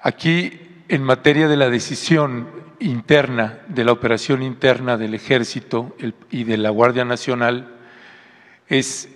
Aquí, 0.00 0.60
en 0.88 1.02
materia 1.02 1.48
de 1.48 1.56
la 1.56 1.70
decisión 1.70 2.63
interna, 2.80 3.60
de 3.68 3.84
la 3.84 3.92
operación 3.92 4.42
interna 4.42 4.96
del 4.96 5.14
ejército 5.14 5.96
y 6.30 6.44
de 6.44 6.56
la 6.56 6.70
Guardia 6.70 7.04
Nacional, 7.04 7.76
es 8.68 9.08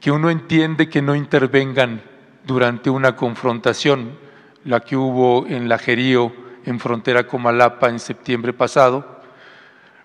que 0.00 0.10
uno 0.10 0.30
entiende 0.30 0.88
que 0.88 1.02
no 1.02 1.14
intervengan 1.14 2.02
durante 2.44 2.90
una 2.90 3.16
confrontación, 3.16 4.18
la 4.64 4.80
que 4.80 4.96
hubo 4.96 5.46
en 5.46 5.68
Lajerío, 5.68 6.32
en 6.64 6.80
frontera 6.80 7.26
con 7.26 7.42
Malapa 7.42 7.88
en 7.88 7.98
septiembre 7.98 8.52
pasado. 8.52 9.20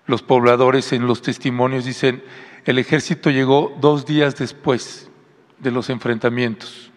Los 0.06 0.22
pobladores 0.22 0.92
en 0.92 1.06
los 1.06 1.22
testimonios 1.22 1.84
dicen, 1.84 2.22
el 2.64 2.78
ejército 2.78 3.30
llegó 3.30 3.76
dos 3.80 4.06
días 4.06 4.36
después 4.36 5.10
de 5.58 5.70
los 5.70 5.90
enfrentamientos. 5.90 6.90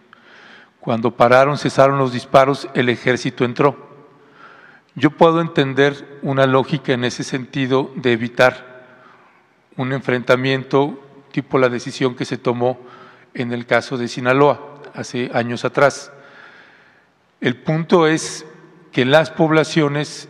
Cuando 0.80 1.16
pararon, 1.16 1.58
cesaron 1.58 1.98
los 1.98 2.12
disparos, 2.12 2.68
el 2.74 2.88
ejército 2.88 3.44
entró. 3.44 3.91
Yo 4.94 5.10
puedo 5.10 5.40
entender 5.40 6.18
una 6.22 6.46
lógica 6.46 6.92
en 6.92 7.04
ese 7.04 7.24
sentido 7.24 7.90
de 7.94 8.12
evitar 8.12 8.72
un 9.76 9.92
enfrentamiento 9.92 11.02
tipo 11.32 11.58
la 11.58 11.70
decisión 11.70 12.14
que 12.14 12.26
se 12.26 12.36
tomó 12.36 12.78
en 13.32 13.52
el 13.52 13.64
caso 13.64 13.96
de 13.96 14.08
Sinaloa 14.08 14.82
hace 14.94 15.30
años 15.32 15.64
atrás. 15.64 16.12
El 17.40 17.56
punto 17.56 18.06
es 18.06 18.44
que 18.92 19.06
las 19.06 19.30
poblaciones 19.30 20.28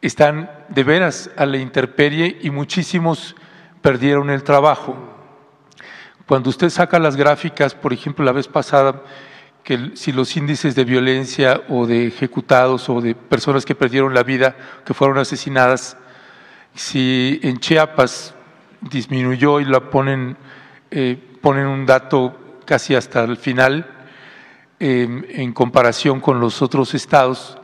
están 0.00 0.48
de 0.68 0.84
veras 0.84 1.30
a 1.36 1.44
la 1.44 1.58
intemperie 1.58 2.38
y 2.42 2.50
muchísimos 2.50 3.34
perdieron 3.80 4.30
el 4.30 4.44
trabajo. 4.44 4.96
Cuando 6.26 6.50
usted 6.50 6.70
saca 6.70 7.00
las 7.00 7.16
gráficas, 7.16 7.74
por 7.74 7.92
ejemplo, 7.92 8.24
la 8.24 8.32
vez 8.32 8.46
pasada, 8.46 9.02
que 9.64 9.92
si 9.94 10.12
los 10.12 10.36
índices 10.36 10.74
de 10.74 10.84
violencia 10.84 11.62
o 11.68 11.86
de 11.86 12.08
ejecutados 12.08 12.88
o 12.88 13.00
de 13.00 13.14
personas 13.14 13.64
que 13.64 13.74
perdieron 13.74 14.14
la 14.14 14.22
vida, 14.22 14.56
que 14.84 14.94
fueron 14.94 15.18
asesinadas, 15.18 15.96
si 16.74 17.38
en 17.42 17.58
Chiapas 17.58 18.34
disminuyó 18.80 19.60
y 19.60 19.64
la 19.64 19.90
ponen, 19.90 20.36
eh, 20.90 21.18
ponen 21.40 21.66
un 21.66 21.86
dato 21.86 22.60
casi 22.64 22.94
hasta 22.94 23.22
el 23.24 23.36
final, 23.36 23.86
eh, 24.80 25.06
en 25.28 25.52
comparación 25.52 26.20
con 26.20 26.40
los 26.40 26.60
otros 26.60 26.94
estados, 26.94 27.58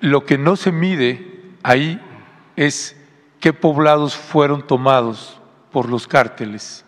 lo 0.00 0.24
que 0.24 0.38
no 0.38 0.56
se 0.56 0.72
mide 0.72 1.52
ahí 1.62 2.00
es 2.56 2.96
qué 3.40 3.52
poblados 3.52 4.16
fueron 4.16 4.66
tomados 4.66 5.40
por 5.70 5.88
los 5.88 6.06
cárteles. 6.06 6.84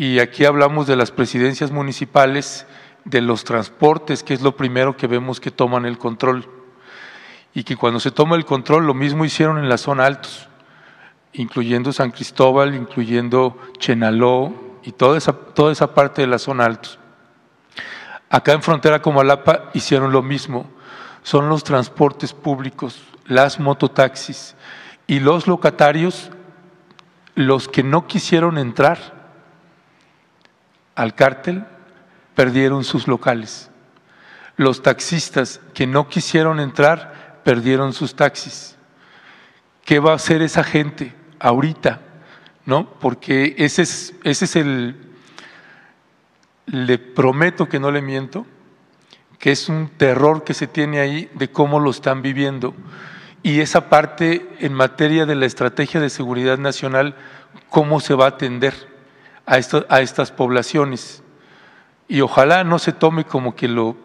Y 0.00 0.18
aquí 0.18 0.46
hablamos 0.46 0.86
de 0.86 0.96
las 0.96 1.10
presidencias 1.10 1.72
municipales, 1.72 2.66
de 3.04 3.20
los 3.20 3.44
transportes, 3.44 4.22
que 4.22 4.32
es 4.32 4.40
lo 4.40 4.56
primero 4.56 4.96
que 4.96 5.06
vemos 5.06 5.40
que 5.40 5.50
toman 5.50 5.84
el 5.84 5.98
control. 5.98 6.48
Y 7.52 7.64
que 7.64 7.76
cuando 7.76 8.00
se 8.00 8.10
toma 8.10 8.36
el 8.36 8.46
control, 8.46 8.86
lo 8.86 8.94
mismo 8.94 9.26
hicieron 9.26 9.58
en 9.58 9.68
la 9.68 9.76
zona 9.76 10.06
altos, 10.06 10.48
incluyendo 11.34 11.92
San 11.92 12.12
Cristóbal, 12.12 12.74
incluyendo 12.74 13.58
Chenaló 13.76 14.54
y 14.84 14.92
toda 14.92 15.18
esa, 15.18 15.34
toda 15.34 15.70
esa 15.70 15.92
parte 15.92 16.22
de 16.22 16.28
la 16.28 16.38
zona 16.38 16.64
altos. 16.64 16.98
Acá 18.30 18.52
en 18.52 18.62
frontera 18.62 19.02
con 19.02 19.14
Malapa 19.14 19.68
hicieron 19.74 20.12
lo 20.12 20.22
mismo. 20.22 20.64
Son 21.22 21.50
los 21.50 21.62
transportes 21.62 22.32
públicos, 22.32 23.02
las 23.26 23.60
mototaxis 23.60 24.56
y 25.06 25.20
los 25.20 25.46
locatarios 25.46 26.30
los 27.34 27.68
que 27.68 27.82
no 27.82 28.06
quisieron 28.06 28.56
entrar 28.56 29.19
al 30.94 31.14
cártel 31.14 31.64
perdieron 32.34 32.84
sus 32.84 33.06
locales. 33.08 33.70
Los 34.56 34.82
taxistas 34.82 35.60
que 35.74 35.86
no 35.86 36.08
quisieron 36.08 36.60
entrar 36.60 37.40
perdieron 37.44 37.92
sus 37.92 38.14
taxis. 38.14 38.76
¿Qué 39.84 39.98
va 39.98 40.12
a 40.12 40.16
hacer 40.16 40.42
esa 40.42 40.62
gente 40.62 41.14
ahorita? 41.38 42.00
¿No? 42.66 42.88
Porque 43.00 43.54
ese 43.58 43.82
es, 43.82 44.14
ese 44.22 44.44
es 44.44 44.56
el, 44.56 44.96
le 46.66 46.98
prometo 46.98 47.68
que 47.68 47.80
no 47.80 47.90
le 47.90 48.02
miento, 48.02 48.46
que 49.38 49.52
es 49.52 49.68
un 49.68 49.88
terror 49.88 50.44
que 50.44 50.54
se 50.54 50.66
tiene 50.66 51.00
ahí 51.00 51.30
de 51.34 51.50
cómo 51.50 51.80
lo 51.80 51.90
están 51.90 52.22
viviendo. 52.22 52.74
Y 53.42 53.60
esa 53.60 53.88
parte 53.88 54.46
en 54.60 54.74
materia 54.74 55.24
de 55.24 55.34
la 55.34 55.46
estrategia 55.46 55.98
de 56.00 56.10
seguridad 56.10 56.58
nacional, 56.58 57.16
¿cómo 57.70 58.00
se 58.00 58.14
va 58.14 58.26
a 58.26 58.28
atender 58.28 58.89
a, 59.50 59.58
esto, 59.58 59.84
a 59.88 60.00
estas 60.00 60.30
poblaciones? 60.30 61.22
Y 62.08 62.20
ojalá 62.20 62.64
no 62.64 62.78
se 62.78 62.92
tome 62.92 63.24
como 63.24 63.54
que 63.54 63.68
lo 63.68 63.96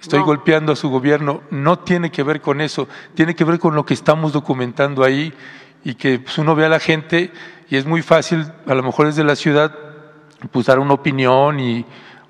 estoy 0.00 0.20
no. 0.20 0.26
golpeando 0.26 0.72
a 0.72 0.76
su 0.76 0.88
gobierno, 0.88 1.42
no 1.50 1.80
tiene 1.80 2.10
que 2.10 2.22
ver 2.22 2.40
con 2.40 2.60
eso, 2.60 2.88
tiene 3.14 3.34
que 3.34 3.44
ver 3.44 3.58
con 3.58 3.74
lo 3.74 3.84
que 3.84 3.94
estamos 3.94 4.32
documentando 4.32 5.04
ahí 5.04 5.34
y 5.84 5.94
que 5.94 6.20
pues, 6.20 6.38
uno 6.38 6.54
ve 6.54 6.64
a 6.64 6.68
la 6.68 6.80
gente 6.80 7.32
y 7.68 7.76
es 7.76 7.86
muy 7.86 8.02
fácil, 8.02 8.52
a 8.66 8.74
lo 8.74 8.82
mejor 8.82 9.06
desde 9.06 9.24
la 9.24 9.36
ciudad, 9.36 9.76
pues 10.50 10.66
dar 10.66 10.78
una 10.78 10.94
opinión 10.94 11.58
y 11.58 11.84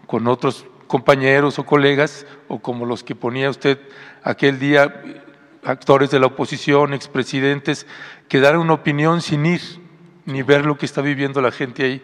con 0.07 0.27
otros 0.27 0.67
compañeros 0.87 1.59
o 1.59 1.65
colegas, 1.65 2.27
o 2.49 2.59
como 2.59 2.85
los 2.85 3.03
que 3.03 3.15
ponía 3.15 3.51
usted 3.51 3.79
aquel 4.23 4.59
día, 4.59 5.03
actores 5.65 6.11
de 6.11 6.21
la 6.21 6.27
oposición, 6.27 6.93
expresidentes, 6.93 7.87
que 8.29 8.41
dan 8.41 8.57
una 8.57 8.75
opinión 8.75 9.23
sin 9.23 9.47
ir 9.47 9.82
ni 10.25 10.43
ver 10.43 10.65
lo 10.65 10.77
que 10.77 10.87
está 10.87 11.01
viviendo 11.01 11.41
la 11.41 11.51
gente 11.51 11.85
ahí. 11.85 12.03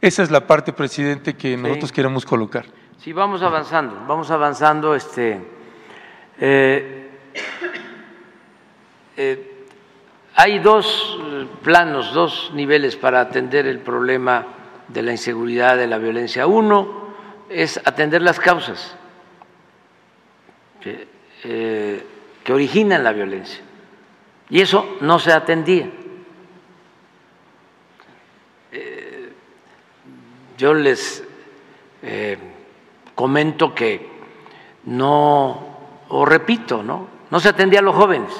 Esa 0.00 0.22
es 0.22 0.30
la 0.30 0.46
parte, 0.46 0.72
presidente, 0.72 1.34
que 1.34 1.56
nosotros 1.56 1.92
queremos 1.92 2.24
colocar. 2.26 2.66
Sí, 2.98 3.12
vamos 3.12 3.42
avanzando, 3.42 4.04
vamos 4.06 4.30
avanzando. 4.30 4.94
Este, 4.94 5.40
eh, 6.38 7.10
eh, 9.16 9.66
hay 10.34 10.58
dos 10.58 11.18
planos, 11.62 12.12
dos 12.12 12.50
niveles 12.54 12.96
para 12.96 13.20
atender 13.20 13.66
el 13.66 13.78
problema 13.78 14.46
de 14.88 15.02
la 15.02 15.12
inseguridad, 15.12 15.76
de 15.76 15.86
la 15.86 15.98
violencia. 15.98 16.46
Uno 16.46 17.14
es 17.48 17.80
atender 17.84 18.22
las 18.22 18.40
causas 18.40 18.96
que, 20.80 21.08
eh, 21.44 22.06
que 22.42 22.52
originan 22.52 23.04
la 23.04 23.12
violencia. 23.12 23.62
Y 24.50 24.60
eso 24.60 24.96
no 25.00 25.18
se 25.18 25.32
atendía. 25.32 25.90
Yo 30.64 30.72
les 30.72 31.22
eh, 32.00 32.38
comento 33.14 33.74
que 33.74 34.08
no, 34.84 35.76
o 36.08 36.24
repito, 36.24 36.82
¿no? 36.82 37.06
No 37.30 37.38
se 37.38 37.50
atendía 37.50 37.80
a 37.80 37.82
los 37.82 37.94
jóvenes. 37.94 38.32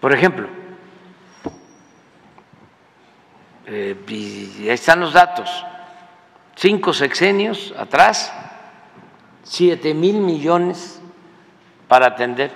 Por 0.00 0.12
ejemplo, 0.12 0.48
eh, 3.66 3.96
ahí 4.08 4.68
están 4.70 4.98
los 4.98 5.12
datos, 5.12 5.48
cinco 6.56 6.92
sexenios 6.92 7.72
atrás, 7.78 8.34
siete 9.44 9.94
mil 9.94 10.18
millones 10.18 11.00
para 11.86 12.06
atender 12.06 12.50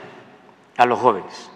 a 0.76 0.84
los 0.84 0.98
jóvenes. 0.98 1.48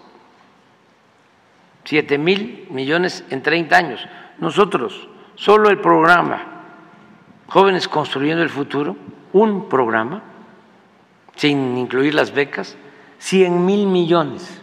Siete 1.83 2.17
mil 2.17 2.65
millones 2.71 3.25
en 3.29 3.43
30 3.43 3.75
años. 3.75 4.07
Nosotros, 4.39 5.09
solo 5.35 5.69
el 5.69 5.81
programa 5.81 6.53
Jóvenes 7.47 7.87
Construyendo 7.87 8.43
el 8.43 8.49
Futuro, 8.49 8.95
un 9.33 9.69
programa, 9.69 10.21
sin 11.35 11.77
incluir 11.77 12.13
las 12.13 12.33
becas, 12.33 12.75
100 13.19 13.65
mil 13.65 13.87
millones. 13.87 14.61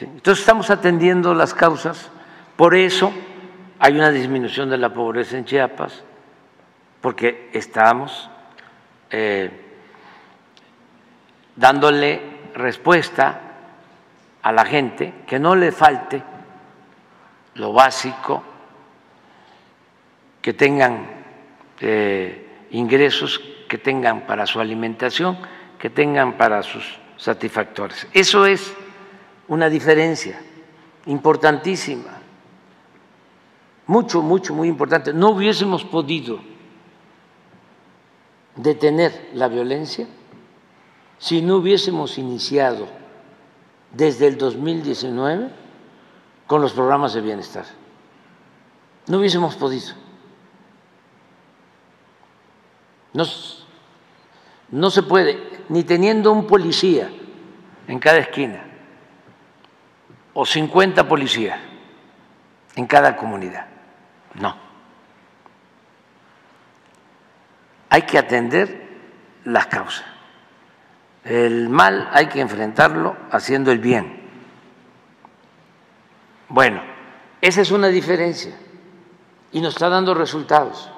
Entonces 0.00 0.40
estamos 0.40 0.70
atendiendo 0.70 1.32
las 1.34 1.54
causas 1.54 2.10
por 2.56 2.74
eso 2.74 3.12
hay 3.78 3.94
una 3.94 4.10
disminución 4.10 4.70
de 4.70 4.78
la 4.78 4.92
pobreza 4.92 5.36
en 5.36 5.44
Chiapas, 5.44 6.04
porque 7.00 7.50
estamos 7.52 8.30
eh, 9.10 9.50
dándole 11.56 12.22
respuesta 12.54 13.40
a 14.42 14.52
la 14.52 14.64
gente 14.64 15.24
que 15.26 15.38
no 15.40 15.56
le 15.56 15.72
falte 15.72 16.22
lo 17.54 17.72
básico, 17.72 18.44
que 20.42 20.52
tengan 20.52 21.06
eh, 21.80 22.66
ingresos, 22.72 23.40
que 23.68 23.78
tengan 23.78 24.26
para 24.26 24.44
su 24.46 24.60
alimentación, 24.60 25.38
que 25.78 25.88
tengan 25.88 26.36
para 26.36 26.62
sus 26.62 26.84
satisfactores. 27.16 28.06
Eso 28.12 28.44
es 28.44 28.74
una 29.48 29.70
diferencia 29.70 30.38
importantísima 31.06 32.22
mucho, 33.86 34.22
mucho, 34.22 34.54
muy 34.54 34.68
importante, 34.68 35.12
no 35.12 35.30
hubiésemos 35.30 35.84
podido 35.84 36.40
detener 38.56 39.30
la 39.34 39.48
violencia 39.48 40.06
si 41.18 41.42
no 41.42 41.56
hubiésemos 41.56 42.18
iniciado 42.18 42.86
desde 43.92 44.28
el 44.28 44.38
2019 44.38 45.50
con 46.46 46.60
los 46.60 46.72
programas 46.72 47.14
de 47.14 47.20
bienestar. 47.20 47.64
No 49.08 49.18
hubiésemos 49.18 49.56
podido. 49.56 49.94
No, 53.12 53.24
no 54.70 54.90
se 54.90 55.02
puede, 55.02 55.38
ni 55.68 55.84
teniendo 55.84 56.32
un 56.32 56.46
policía 56.46 57.10
en 57.86 57.98
cada 57.98 58.18
esquina 58.18 58.64
o 60.34 60.46
50 60.46 61.06
policías 61.08 61.58
en 62.76 62.86
cada 62.86 63.16
comunidad. 63.16 63.66
No. 64.34 64.56
Hay 67.90 68.02
que 68.02 68.18
atender 68.18 68.88
las 69.44 69.66
causas. 69.66 70.06
El 71.24 71.68
mal 71.68 72.08
hay 72.12 72.26
que 72.26 72.40
enfrentarlo 72.40 73.16
haciendo 73.30 73.70
el 73.70 73.78
bien. 73.78 74.22
Bueno, 76.48 76.82
esa 77.40 77.60
es 77.60 77.70
una 77.70 77.88
diferencia 77.88 78.54
y 79.52 79.60
nos 79.60 79.74
está 79.74 79.88
dando 79.88 80.14
resultados. 80.14 80.91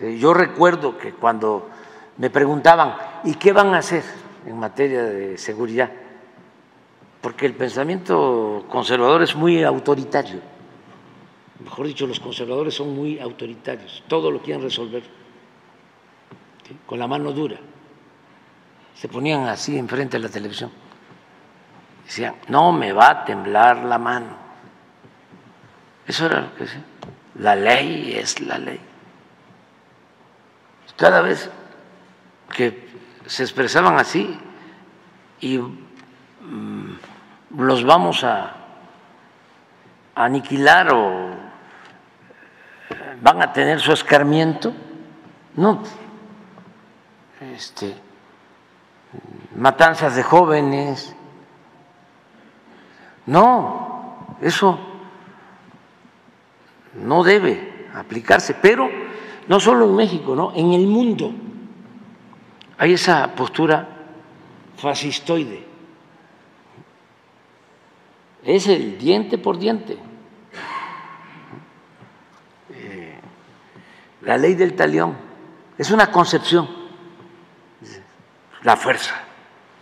Yo 0.00 0.32
recuerdo 0.34 0.96
que 0.96 1.12
cuando 1.12 1.68
me 2.16 2.30
preguntaban, 2.30 2.94
¿y 3.24 3.34
qué 3.34 3.52
van 3.52 3.74
a 3.74 3.78
hacer 3.78 4.02
en 4.46 4.58
materia 4.58 5.02
de 5.02 5.36
seguridad? 5.36 5.90
Porque 7.20 7.46
el 7.46 7.54
pensamiento 7.54 8.64
conservador 8.68 9.22
es 9.22 9.34
muy 9.36 9.62
autoritario 9.62 10.40
mejor 11.62 11.86
dicho, 11.86 12.06
los 12.06 12.20
conservadores 12.20 12.74
son 12.74 12.94
muy 12.94 13.18
autoritarios, 13.18 14.02
todo 14.08 14.30
lo 14.30 14.40
quieren 14.40 14.62
resolver 14.62 15.02
con 16.86 16.98
la 16.98 17.06
mano 17.06 17.32
dura. 17.32 17.56
Se 18.94 19.08
ponían 19.08 19.46
así 19.48 19.76
enfrente 19.76 20.16
de 20.16 20.24
la 20.24 20.28
televisión. 20.28 20.70
Decían, 22.04 22.34
no 22.48 22.72
me 22.72 22.92
va 22.92 23.10
a 23.10 23.24
temblar 23.24 23.78
la 23.84 23.98
mano. 23.98 24.36
Eso 26.06 26.26
era 26.26 26.40
lo 26.40 26.54
que 26.54 26.64
decía. 26.64 26.84
La 27.36 27.54
ley 27.54 28.14
es 28.16 28.40
la 28.40 28.58
ley. 28.58 28.80
Cada 31.00 31.22
vez 31.22 31.48
que 32.54 32.86
se 33.24 33.42
expresaban 33.42 33.98
así 33.98 34.38
y 35.40 35.56
mm, 35.56 36.98
los 37.56 37.84
vamos 37.84 38.22
a 38.22 38.54
aniquilar 40.14 40.92
o 40.92 41.30
van 43.22 43.40
a 43.40 43.50
tener 43.50 43.80
su 43.80 43.94
escarmiento, 43.94 44.74
no, 45.56 45.82
este, 47.54 47.96
matanzas 49.56 50.14
de 50.16 50.22
jóvenes, 50.22 51.16
no, 53.24 54.36
eso 54.42 54.78
no 56.92 57.24
debe 57.24 57.88
aplicarse, 57.94 58.52
pero 58.52 59.09
no 59.48 59.60
solo 59.60 59.86
en 59.86 59.96
México, 59.96 60.34
¿no? 60.34 60.52
en 60.54 60.72
el 60.72 60.86
mundo 60.86 61.32
hay 62.78 62.94
esa 62.94 63.34
postura 63.34 63.88
fascistoide, 64.76 65.66
es 68.42 68.66
el 68.68 68.96
diente 68.96 69.36
por 69.36 69.58
diente. 69.58 69.98
la 74.22 74.36
ley 74.36 74.54
del 74.54 74.74
talión, 74.74 75.16
es 75.76 75.90
una 75.90 76.10
concepción, 76.10 76.68
la 78.62 78.76
fuerza, 78.76 79.14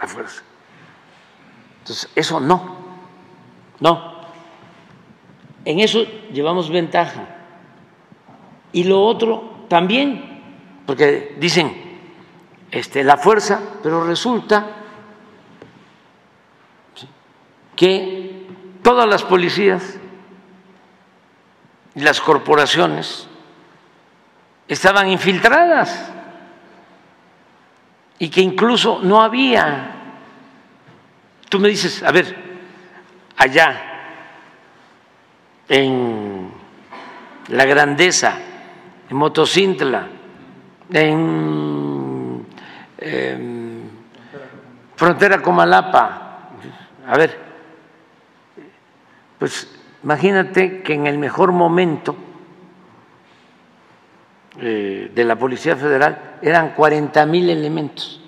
la 0.00 0.06
fuerza. 0.06 0.42
Entonces, 1.80 2.10
eso 2.14 2.38
no, 2.40 2.76
no. 3.80 4.18
En 5.64 5.80
eso 5.80 6.02
llevamos 6.32 6.70
ventaja. 6.70 7.37
Y 8.72 8.84
lo 8.84 9.02
otro 9.02 9.64
también, 9.68 10.82
porque 10.86 11.36
dicen 11.38 11.88
este, 12.70 13.02
la 13.04 13.16
fuerza, 13.16 13.60
pero 13.82 14.04
resulta 14.04 14.66
que 17.74 18.46
todas 18.82 19.06
las 19.06 19.22
policías 19.22 19.98
y 21.94 22.00
las 22.00 22.20
corporaciones 22.20 23.28
estaban 24.66 25.08
infiltradas 25.08 26.12
y 28.18 28.28
que 28.28 28.40
incluso 28.40 29.00
no 29.02 29.22
había. 29.22 29.94
Tú 31.48 31.58
me 31.58 31.68
dices, 31.68 32.02
a 32.02 32.10
ver, 32.10 32.36
allá 33.36 33.80
en 35.68 36.50
la 37.48 37.64
grandeza, 37.64 38.38
en 39.08 39.16
Motocintla, 39.16 40.06
en, 40.92 42.46
en 42.98 43.90
Frontera 44.96 45.40
Comalapa, 45.40 46.50
a 47.06 47.16
ver, 47.16 47.38
pues 49.38 49.68
imagínate 50.02 50.82
que 50.82 50.94
en 50.94 51.06
el 51.06 51.18
mejor 51.18 51.52
momento 51.52 52.16
eh, 54.60 55.10
de 55.14 55.24
la 55.24 55.36
Policía 55.36 55.76
Federal 55.76 56.38
eran 56.42 56.74
40 56.74 57.24
mil 57.26 57.48
elementos. 57.48 58.20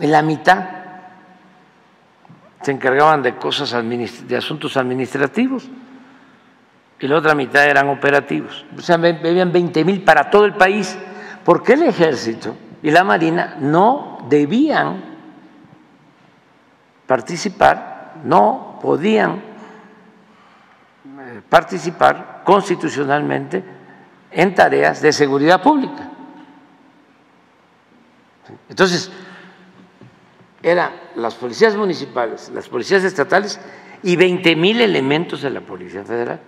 En 0.00 0.10
la 0.10 0.22
mitad 0.22 0.64
se 2.62 2.72
encargaban 2.72 3.22
de 3.22 3.36
cosas 3.36 3.72
de 3.72 4.36
asuntos 4.36 4.76
administrativos 4.76 5.68
y 7.00 7.06
la 7.06 7.16
otra 7.16 7.34
mitad 7.34 7.64
eran 7.64 7.88
operativos. 7.88 8.64
O 8.76 8.80
sea, 8.80 8.96
habían 8.96 9.52
20 9.52 9.84
mil 9.84 10.02
para 10.02 10.30
todo 10.30 10.44
el 10.44 10.54
país, 10.54 10.98
porque 11.44 11.74
el 11.74 11.84
ejército 11.84 12.56
y 12.82 12.90
la 12.90 13.04
marina 13.04 13.56
no 13.60 14.26
debían 14.28 15.02
participar, 17.06 18.14
no 18.24 18.78
podían 18.82 19.36
eh, 21.20 21.42
participar 21.48 22.42
constitucionalmente 22.44 23.64
en 24.30 24.54
tareas 24.54 25.00
de 25.00 25.12
seguridad 25.12 25.62
pública. 25.62 26.10
Entonces, 28.68 29.10
eran 30.62 30.90
las 31.16 31.34
policías 31.34 31.76
municipales, 31.76 32.50
las 32.54 32.68
policías 32.68 33.04
estatales 33.04 33.60
y 34.02 34.16
20 34.16 34.56
mil 34.56 34.80
elementos 34.80 35.42
de 35.42 35.50
la 35.50 35.60
Policía 35.60 36.04
Federal, 36.04 36.40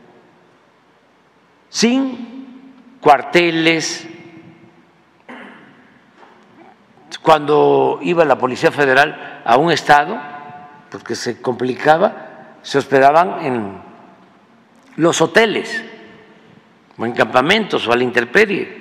sin 1.71 2.99
cuarteles. 3.01 4.07
Cuando 7.23 7.99
iba 8.03 8.25
la 8.25 8.39
Policía 8.39 8.71
Federal 8.71 9.43
a 9.45 9.57
un 9.57 9.73
estado, 9.73 10.21
porque 10.91 11.15
se 11.15 11.41
complicaba, 11.41 12.57
se 12.63 12.79
hospedaban 12.79 13.45
en 13.45 13.83
los 14.97 15.21
hoteles 15.21 15.83
o 16.99 17.07
en 17.07 17.13
campamentos 17.13 17.87
o 17.87 17.93
a 17.93 17.97
la 17.97 18.05
intemperie. 18.05 18.81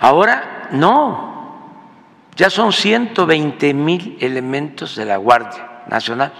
Ahora 0.00 0.68
no, 0.72 1.34
ya 2.36 2.50
son 2.50 2.72
120 2.72 3.74
mil 3.74 4.18
elementos 4.20 4.96
de 4.96 5.04
la 5.04 5.16
Guardia 5.16 5.82
Nacional 5.86 6.32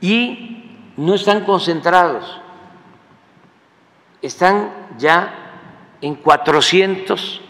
y 0.00 0.92
no 0.96 1.14
están 1.14 1.44
concentrados, 1.44 2.41
están 4.22 4.72
ya 4.98 5.34
en 6.00 6.14
400 6.14 7.40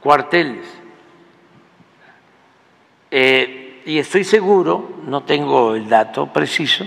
cuarteles. 0.00 0.66
Eh, 3.10 3.82
y 3.84 3.98
estoy 3.98 4.24
seguro, 4.24 4.90
no 5.06 5.24
tengo 5.24 5.74
el 5.74 5.88
dato 5.88 6.32
preciso, 6.32 6.86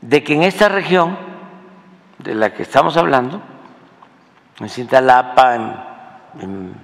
de 0.00 0.24
que 0.24 0.34
en 0.34 0.42
esta 0.42 0.68
región 0.68 1.16
de 2.18 2.34
la 2.34 2.52
que 2.52 2.62
estamos 2.62 2.96
hablando, 2.96 3.42
en 4.58 4.68
Cintalapa, 4.68 5.54
en, 6.40 6.74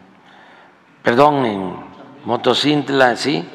perdón, 1.03 1.47
en 1.47 1.75
Motocintla, 2.25 3.17
¿sí? 3.17 3.49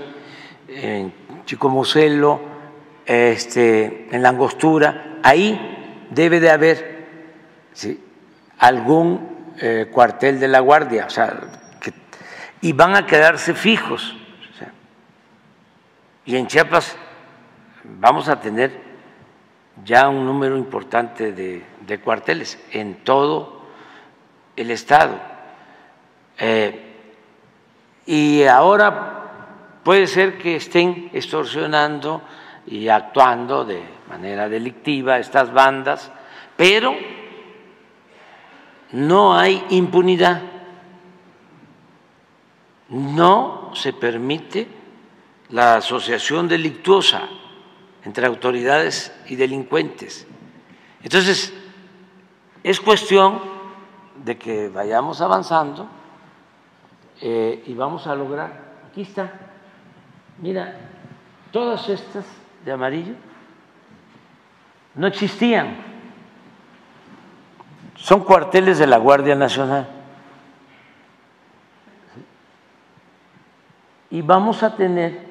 en 0.67 1.13
Chicomucelo, 1.45 2.41
este, 3.05 4.07
en 4.11 4.21
Langostura, 4.21 5.19
ahí 5.23 6.07
debe 6.09 6.39
de 6.39 6.49
haber 6.49 6.96
¿sí? 7.77 8.03
algún 8.57 9.53
eh, 9.59 9.87
cuartel 9.91 10.39
de 10.39 10.47
la 10.47 10.61
Guardia, 10.61 11.05
o 11.05 11.09
sea, 11.11 11.39
y 12.61 12.73
van 12.73 12.95
a 12.95 13.05
quedarse 13.05 13.53
fijos. 13.53 14.15
y 16.25 16.35
en 16.35 16.47
Chiapas 16.47 16.97
vamos 17.83 18.27
a 18.29 18.39
tener 18.41 18.81
ya 19.85 20.09
un 20.09 20.25
número 20.25 20.57
importante 20.57 21.31
de, 21.31 21.99
cuarteles 21.99 22.59
en 22.71 23.03
todo 23.03 23.61
el 24.55 24.71
estado. 24.71 25.19
Eh, 26.39 26.95
y 28.07 28.43
ahora 28.43 29.81
puede 29.83 30.07
ser 30.07 30.39
que 30.39 30.55
estén 30.55 31.11
extorsionando 31.13 32.23
y 32.65 32.89
actuando 32.89 33.63
de 33.63 33.83
manera 34.09 34.49
delictiva 34.49 35.19
estas 35.19 35.53
bandas, 35.53 36.11
pero 36.57 36.93
no 38.91 39.37
hay 39.37 39.65
impunidad, 39.69 40.41
no 42.89 43.71
se 43.73 43.93
permite 43.93 44.67
la 45.49 45.75
asociación 45.75 46.47
delictuosa 46.47 47.27
entre 48.03 48.25
autoridades 48.25 49.13
y 49.27 49.35
delincuentes. 49.35 50.27
Entonces, 51.03 51.53
es 52.63 52.79
cuestión 52.79 53.39
de 54.23 54.37
que 54.37 54.69
vayamos 54.69 55.21
avanzando 55.21 55.87
eh, 57.21 57.63
y 57.65 57.73
vamos 57.73 58.07
a 58.07 58.15
lograr, 58.15 58.79
aquí 58.89 59.01
está, 59.01 59.31
mira, 60.41 60.77
todas 61.51 61.87
estas 61.89 62.25
de 62.65 62.71
amarillo 62.71 63.13
no 64.95 65.07
existían, 65.07 65.77
son 67.97 68.23
cuarteles 68.23 68.79
de 68.79 68.87
la 68.87 68.97
Guardia 68.97 69.35
Nacional. 69.35 69.87
Y 74.09 74.21
vamos 74.21 74.63
a 74.63 74.75
tener 74.75 75.27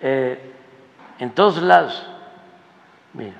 eh, 0.00 0.52
en 1.20 1.30
todos 1.30 1.62
lados, 1.62 2.04
mira, 3.12 3.36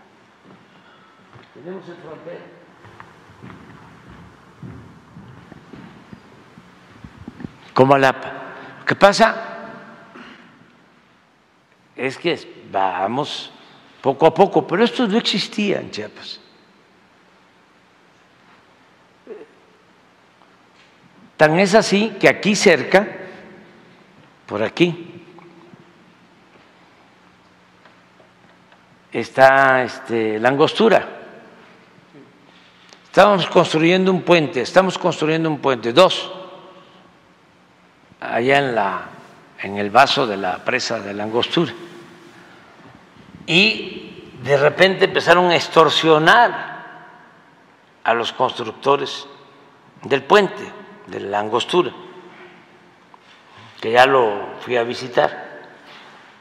tenemos 1.52 1.88
el 1.88 1.96
frontera. 1.96 2.54
como 7.74 7.98
la... 7.98 8.12
Lo 8.78 8.86
que 8.86 8.94
pasa 8.94 9.34
es 11.96 12.16
que 12.16 12.64
vamos 12.70 13.50
poco 14.00 14.26
a 14.26 14.32
poco, 14.32 14.66
pero 14.66 14.84
esto 14.84 15.06
no 15.06 15.18
existía 15.18 15.80
en 15.80 15.90
Chiapas. 15.90 16.40
Tan 21.36 21.58
es 21.58 21.74
así 21.74 22.16
que 22.20 22.28
aquí 22.28 22.54
cerca, 22.54 23.06
por 24.46 24.62
aquí, 24.62 25.22
está 29.12 29.82
este, 29.82 30.38
la 30.38 30.48
angostura. 30.48 31.08
Estamos 33.04 33.46
construyendo 33.46 34.10
un 34.10 34.22
puente, 34.22 34.60
estamos 34.60 34.98
construyendo 34.98 35.48
un 35.48 35.58
puente, 35.58 35.92
dos 35.92 36.32
allá 38.20 38.58
en, 38.58 38.74
la, 38.74 39.02
en 39.60 39.78
el 39.78 39.90
vaso 39.90 40.26
de 40.26 40.36
la 40.36 40.64
presa 40.64 40.98
de 41.00 41.14
la 41.14 41.24
angostura. 41.24 41.72
Y 43.46 44.30
de 44.42 44.56
repente 44.56 45.04
empezaron 45.04 45.50
a 45.50 45.56
extorsionar 45.56 46.74
a 48.02 48.14
los 48.14 48.32
constructores 48.32 49.26
del 50.02 50.22
puente, 50.22 50.64
de 51.06 51.20
la 51.20 51.40
angostura, 51.40 51.92
que 53.80 53.92
ya 53.92 54.06
lo 54.06 54.56
fui 54.60 54.76
a 54.76 54.82
visitar. 54.82 55.44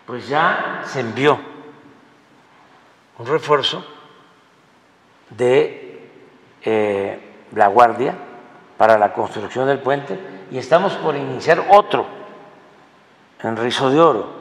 Pues 0.06 0.28
ya 0.28 0.82
se 0.86 1.00
envió 1.00 1.40
un 3.18 3.26
refuerzo 3.26 3.86
de 5.30 6.10
eh, 6.62 7.20
la 7.56 7.68
Guardia 7.68 8.16
para 8.78 8.98
la 8.98 9.14
construcción 9.14 9.68
del 9.68 9.80
puente 9.80 10.20
y 10.52 10.58
estamos 10.58 10.94
por 10.94 11.16
iniciar 11.16 11.66
otro 11.70 12.06
en 13.42 13.58
Rizo 13.58 13.90
de 13.90 14.00
Oro, 14.00 14.34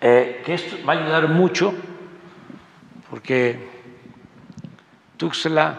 eh, 0.00 0.42
que 0.44 0.54
esto 0.54 0.76
va 0.86 0.94
a 0.94 0.96
ayudar 0.96 1.28
mucho 1.28 1.72
porque 3.10 3.70
Tuxtla 5.18 5.78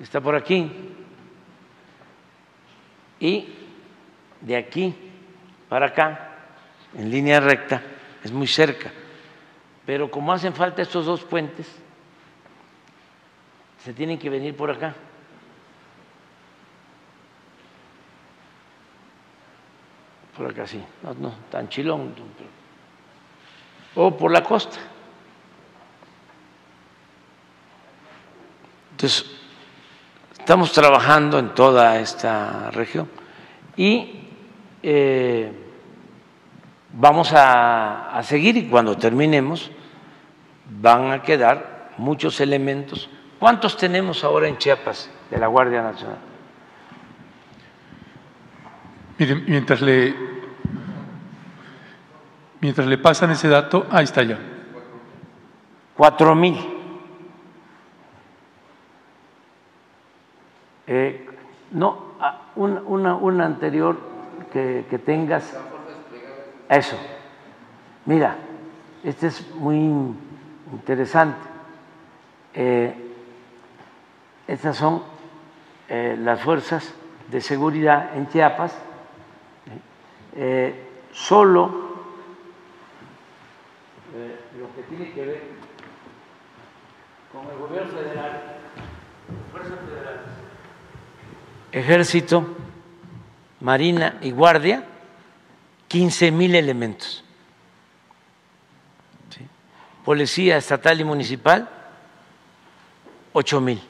está 0.00 0.20
por 0.20 0.36
aquí 0.36 0.91
y 3.22 3.46
de 4.40 4.56
aquí 4.56 4.92
para 5.68 5.86
acá, 5.86 6.28
en 6.92 7.08
línea 7.08 7.38
recta, 7.38 7.80
es 8.24 8.32
muy 8.32 8.48
cerca. 8.48 8.90
Pero 9.86 10.10
como 10.10 10.32
hacen 10.32 10.52
falta 10.52 10.82
estos 10.82 11.06
dos 11.06 11.22
puentes, 11.22 11.66
se 13.78 13.94
tienen 13.94 14.18
que 14.18 14.28
venir 14.28 14.56
por 14.56 14.70
acá. 14.70 14.94
por 20.36 20.50
acá 20.50 20.66
sí, 20.66 20.82
no, 21.02 21.14
no 21.14 21.34
tan 21.50 21.68
chilón, 21.68 22.14
o 23.94 24.16
por 24.16 24.32
la 24.32 24.42
costa. 24.42 24.78
Entonces, 28.92 29.41
estamos 30.52 30.72
trabajando 30.72 31.38
en 31.38 31.54
toda 31.54 31.98
esta 31.98 32.70
región 32.72 33.08
y 33.74 34.20
eh, 34.82 35.50
vamos 36.92 37.32
a, 37.32 38.14
a 38.14 38.22
seguir 38.22 38.58
y 38.58 38.68
cuando 38.68 38.98
terminemos 38.98 39.70
van 40.68 41.10
a 41.10 41.22
quedar 41.22 41.92
muchos 41.96 42.38
elementos. 42.42 43.08
¿Cuántos 43.38 43.78
tenemos 43.78 44.24
ahora 44.24 44.46
en 44.46 44.58
Chiapas 44.58 45.08
de 45.30 45.38
la 45.38 45.46
Guardia 45.46 45.80
Nacional? 45.80 46.18
Miren, 49.16 49.44
mientras 49.48 49.80
le, 49.80 50.14
mientras 52.60 52.86
le 52.86 52.98
pasan 52.98 53.30
ese 53.30 53.48
dato, 53.48 53.86
ahí 53.90 54.04
está 54.04 54.22
ya. 54.22 54.38
Cuatro 55.96 56.34
mil. 56.34 56.71
Eh, 60.94 61.26
no, 61.70 62.16
una, 62.54 62.82
una, 62.82 63.14
una 63.14 63.46
anterior 63.46 63.96
que, 64.52 64.84
que 64.90 64.98
tengas. 64.98 65.56
Eso. 66.68 66.98
Mira, 68.04 68.36
este 69.02 69.28
es 69.28 69.54
muy 69.54 69.78
interesante. 70.70 71.38
Eh, 72.52 72.94
estas 74.46 74.76
son 74.76 75.02
eh, 75.88 76.14
las 76.18 76.42
fuerzas 76.42 76.94
de 77.30 77.40
seguridad 77.40 78.14
en 78.14 78.28
Chiapas. 78.28 78.78
Solo 81.12 81.70
lo 84.60 84.74
que 84.76 84.82
tiene 84.90 85.10
que 85.12 85.24
ver 85.24 85.42
con 87.32 87.46
el 87.50 87.56
gobierno 87.56 87.92
federal, 87.92 88.58
fuerzas 89.50 89.78
federales, 89.86 90.41
ejército, 91.72 92.46
marina 93.60 94.18
y 94.20 94.30
guardia, 94.30 94.84
15 95.88 96.30
mil 96.30 96.54
elementos. 96.54 97.24
Policía 100.04 100.56
estatal 100.56 101.00
y 101.00 101.04
municipal, 101.04 101.68
8 103.32 103.60
mil. 103.60 103.80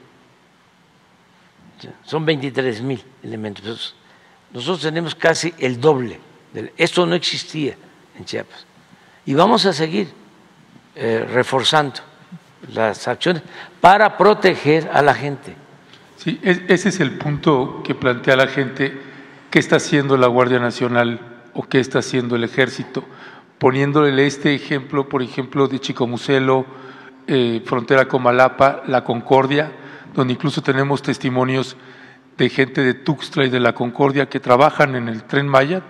Son 2.04 2.24
23 2.24 2.82
mil 2.82 3.02
elementos. 3.22 3.94
Nosotros 4.52 4.82
tenemos 4.82 5.14
casi 5.14 5.54
el 5.58 5.80
doble. 5.80 6.20
Esto 6.76 7.06
no 7.06 7.14
existía 7.14 7.76
en 8.16 8.24
Chiapas. 8.24 8.66
Y 9.24 9.34
vamos 9.34 9.64
a 9.66 9.72
seguir 9.72 10.12
eh, 10.94 11.26
reforzando 11.32 12.00
las 12.74 13.08
acciones 13.08 13.42
para 13.80 14.16
proteger 14.16 14.90
a 14.92 15.00
la 15.00 15.14
gente. 15.14 15.56
Sí, 16.22 16.38
ese 16.44 16.88
es 16.88 17.00
el 17.00 17.18
punto 17.18 17.82
que 17.82 17.96
plantea 17.96 18.36
la 18.36 18.46
gente, 18.46 18.96
qué 19.50 19.58
está 19.58 19.74
haciendo 19.74 20.16
la 20.16 20.28
Guardia 20.28 20.60
Nacional 20.60 21.18
o 21.52 21.64
qué 21.64 21.80
está 21.80 21.98
haciendo 21.98 22.36
el 22.36 22.44
Ejército, 22.44 23.02
poniéndole 23.58 24.24
este 24.24 24.54
ejemplo, 24.54 25.08
por 25.08 25.20
ejemplo, 25.24 25.66
de 25.66 25.80
Chicomucelo, 25.80 26.64
eh, 27.26 27.60
frontera 27.66 28.06
con 28.06 28.22
Malapa, 28.22 28.84
La 28.86 29.02
Concordia, 29.02 29.72
donde 30.14 30.34
incluso 30.34 30.62
tenemos 30.62 31.02
testimonios 31.02 31.76
de 32.38 32.48
gente 32.48 32.82
de 32.82 32.94
Tuxtla 32.94 33.46
y 33.46 33.50
de 33.50 33.58
La 33.58 33.74
Concordia 33.74 34.28
que 34.28 34.38
trabajan 34.38 34.94
en 34.94 35.08
el 35.08 35.24
tren 35.24 35.48
Maya 35.48 35.82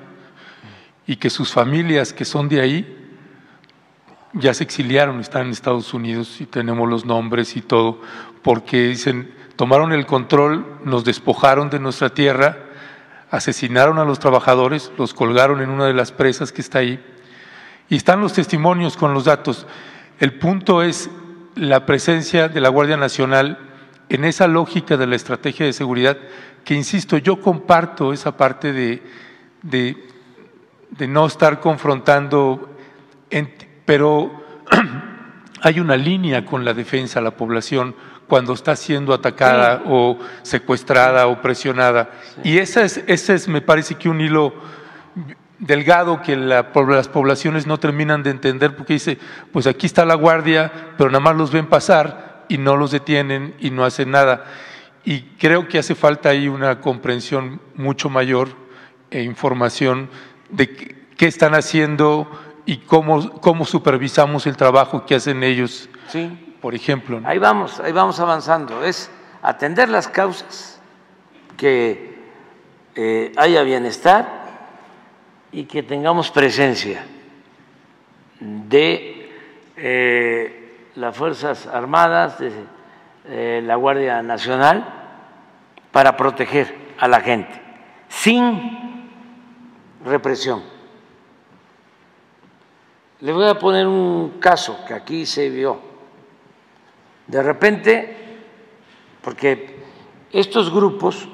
y 1.06 1.16
que 1.16 1.28
sus 1.28 1.52
familias 1.52 2.14
que 2.14 2.24
son 2.24 2.48
de 2.48 2.62
ahí 2.62 2.98
ya 4.32 4.54
se 4.54 4.64
exiliaron, 4.64 5.20
están 5.20 5.42
en 5.42 5.50
Estados 5.50 5.92
Unidos 5.92 6.40
y 6.40 6.46
tenemos 6.46 6.88
los 6.88 7.04
nombres 7.04 7.54
y 7.54 7.60
todo, 7.60 8.00
porque 8.42 8.88
dicen, 8.88 9.41
tomaron 9.56 9.92
el 9.92 10.06
control, 10.06 10.78
nos 10.84 11.04
despojaron 11.04 11.70
de 11.70 11.78
nuestra 11.78 12.10
tierra, 12.10 12.58
asesinaron 13.30 13.98
a 13.98 14.04
los 14.04 14.18
trabajadores, 14.18 14.92
los 14.98 15.14
colgaron 15.14 15.60
en 15.60 15.70
una 15.70 15.86
de 15.86 15.94
las 15.94 16.12
presas 16.12 16.52
que 16.52 16.60
está 16.60 16.78
ahí, 16.78 17.02
y 17.88 17.96
están 17.96 18.20
los 18.20 18.32
testimonios 18.32 18.96
con 18.96 19.14
los 19.14 19.24
datos. 19.24 19.66
El 20.18 20.34
punto 20.34 20.82
es 20.82 21.10
la 21.54 21.86
presencia 21.86 22.48
de 22.48 22.60
la 22.60 22.68
Guardia 22.68 22.96
Nacional 22.96 23.58
en 24.08 24.24
esa 24.24 24.46
lógica 24.46 24.96
de 24.96 25.06
la 25.06 25.16
estrategia 25.16 25.66
de 25.66 25.72
seguridad, 25.72 26.18
que 26.64 26.74
insisto, 26.74 27.16
yo 27.18 27.40
comparto 27.40 28.12
esa 28.12 28.36
parte 28.36 28.72
de, 28.72 29.02
de, 29.62 31.08
no 31.08 31.26
estar 31.26 31.60
confrontando, 31.60 32.76
pero 33.84 34.30
hay 35.62 35.80
una 35.80 35.96
línea 35.96 36.44
con 36.44 36.64
la 36.64 36.74
defensa 36.74 37.18
a 37.20 37.22
la 37.22 37.36
población 37.36 37.94
cuando 38.32 38.54
está 38.54 38.76
siendo 38.76 39.12
atacada 39.12 39.82
o 39.84 40.18
secuestrada 40.40 41.26
o 41.26 41.42
presionada. 41.42 42.08
Y 42.42 42.56
ese 42.56 42.82
es, 42.82 43.04
ese 43.06 43.34
es, 43.34 43.46
me 43.46 43.60
parece 43.60 43.96
que 43.96 44.08
un 44.08 44.22
hilo 44.22 44.54
delgado 45.58 46.22
que 46.22 46.34
las 46.34 47.08
poblaciones 47.08 47.66
no 47.66 47.78
terminan 47.78 48.22
de 48.22 48.30
entender 48.30 48.74
porque 48.74 48.94
dice, 48.94 49.18
pues 49.52 49.66
aquí 49.66 49.84
está 49.84 50.06
la 50.06 50.14
guardia, 50.14 50.72
pero 50.96 51.10
nada 51.10 51.20
más 51.20 51.36
los 51.36 51.52
ven 51.52 51.66
pasar 51.66 52.46
y 52.48 52.56
no 52.56 52.78
los 52.78 52.92
detienen 52.92 53.54
y 53.60 53.70
no 53.70 53.84
hacen 53.84 54.10
nada. 54.10 54.46
Y 55.04 55.20
creo 55.38 55.68
que 55.68 55.76
hace 55.78 55.94
falta 55.94 56.30
ahí 56.30 56.48
una 56.48 56.80
comprensión 56.80 57.60
mucho 57.74 58.08
mayor 58.08 58.48
e 59.10 59.24
información 59.24 60.08
de 60.48 60.74
qué 61.18 61.26
están 61.26 61.54
haciendo 61.54 62.30
y 62.64 62.78
cómo, 62.78 63.30
cómo 63.42 63.66
supervisamos 63.66 64.46
el 64.46 64.56
trabajo 64.56 65.04
que 65.04 65.16
hacen 65.16 65.42
ellos. 65.42 65.90
Sí 66.08 66.48
por 66.62 66.76
ejemplo. 66.76 67.20
Ahí 67.24 67.38
vamos, 67.38 67.80
ahí 67.80 67.92
vamos 67.92 68.18
avanzando. 68.20 68.84
Es 68.84 69.10
atender 69.42 69.88
las 69.88 70.06
causas, 70.06 70.80
que 71.56 72.16
eh, 72.94 73.32
haya 73.36 73.62
bienestar 73.62 74.42
y 75.50 75.64
que 75.64 75.82
tengamos 75.82 76.30
presencia 76.30 77.04
de 78.40 79.30
eh, 79.76 80.88
las 80.94 81.16
Fuerzas 81.16 81.66
Armadas, 81.66 82.38
de 82.38 82.52
eh, 83.26 83.60
la 83.64 83.76
Guardia 83.76 84.22
Nacional, 84.22 84.84
para 85.90 86.16
proteger 86.16 86.74
a 86.98 87.08
la 87.08 87.20
gente, 87.20 87.60
sin 88.08 89.10
represión. 90.04 90.62
Le 93.20 93.32
voy 93.32 93.48
a 93.48 93.58
poner 93.58 93.86
un 93.86 94.38
caso 94.40 94.84
que 94.86 94.94
aquí 94.94 95.26
se 95.26 95.48
vio 95.50 95.91
de 97.26 97.42
repente, 97.42 98.16
porque 99.22 99.82
estos 100.32 100.72
grupos, 100.72 101.28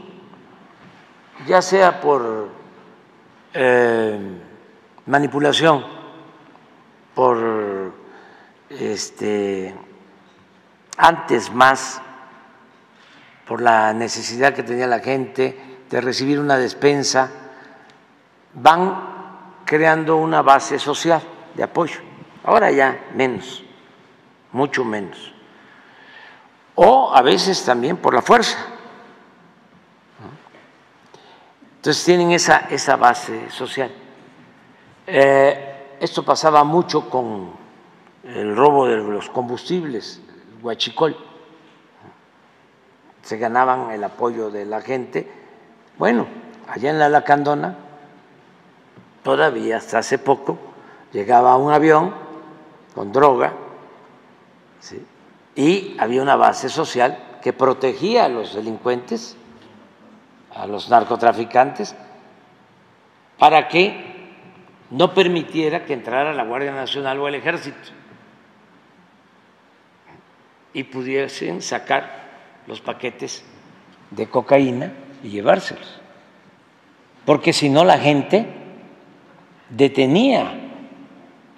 ya 1.46 1.62
sea 1.62 2.00
por 2.00 2.48
eh, 3.54 4.18
manipulación, 5.06 5.84
por 7.14 7.94
este, 8.68 9.74
antes 10.96 11.52
más, 11.52 12.02
por 13.46 13.62
la 13.62 13.92
necesidad 13.92 14.52
que 14.52 14.62
tenía 14.62 14.86
la 14.86 15.00
gente 15.00 15.78
de 15.88 16.00
recibir 16.00 16.38
una 16.38 16.58
despensa, 16.58 17.30
van 18.52 19.62
creando 19.64 20.16
una 20.16 20.42
base 20.42 20.78
social 20.78 21.22
de 21.54 21.62
apoyo. 21.62 22.00
Ahora 22.44 22.70
ya 22.70 23.06
menos, 23.14 23.64
mucho 24.52 24.84
menos 24.84 25.37
o 26.80 27.12
a 27.12 27.22
veces 27.22 27.64
también 27.64 27.96
por 27.96 28.14
la 28.14 28.22
fuerza. 28.22 28.56
Entonces 31.76 32.04
tienen 32.04 32.30
esa, 32.30 32.68
esa 32.70 32.94
base 32.94 33.50
social. 33.50 33.90
Eh, 35.04 35.96
esto 35.98 36.24
pasaba 36.24 36.62
mucho 36.62 37.10
con 37.10 37.50
el 38.22 38.54
robo 38.54 38.86
de 38.86 38.98
los 38.98 39.28
combustibles, 39.28 40.20
el 40.28 40.64
huachicol. 40.64 41.16
Se 43.22 43.38
ganaban 43.38 43.90
el 43.90 44.04
apoyo 44.04 44.48
de 44.48 44.64
la 44.64 44.80
gente. 44.80 45.28
Bueno, 45.98 46.28
allá 46.68 46.90
en 46.90 47.00
la 47.00 47.08
Lacandona, 47.08 47.76
todavía 49.24 49.78
hasta 49.78 49.98
hace 49.98 50.18
poco, 50.18 50.56
llegaba 51.12 51.56
un 51.56 51.72
avión 51.72 52.14
con 52.94 53.10
droga, 53.10 53.52
¿sí? 54.78 55.04
Y 55.58 55.96
había 55.98 56.22
una 56.22 56.36
base 56.36 56.68
social 56.68 57.18
que 57.42 57.52
protegía 57.52 58.26
a 58.26 58.28
los 58.28 58.54
delincuentes, 58.54 59.36
a 60.54 60.68
los 60.68 60.88
narcotraficantes, 60.88 61.96
para 63.40 63.66
que 63.66 64.28
no 64.90 65.12
permitiera 65.12 65.84
que 65.84 65.94
entrara 65.94 66.32
la 66.32 66.44
Guardia 66.44 66.70
Nacional 66.70 67.18
o 67.18 67.26
el 67.26 67.34
Ejército 67.34 67.76
y 70.72 70.84
pudiesen 70.84 71.60
sacar 71.60 72.28
los 72.68 72.80
paquetes 72.80 73.44
de 74.12 74.28
cocaína 74.28 74.92
y 75.24 75.30
llevárselos. 75.30 75.98
Porque 77.24 77.52
si 77.52 77.68
no 77.68 77.84
la 77.84 77.98
gente 77.98 78.46
detenía 79.70 80.52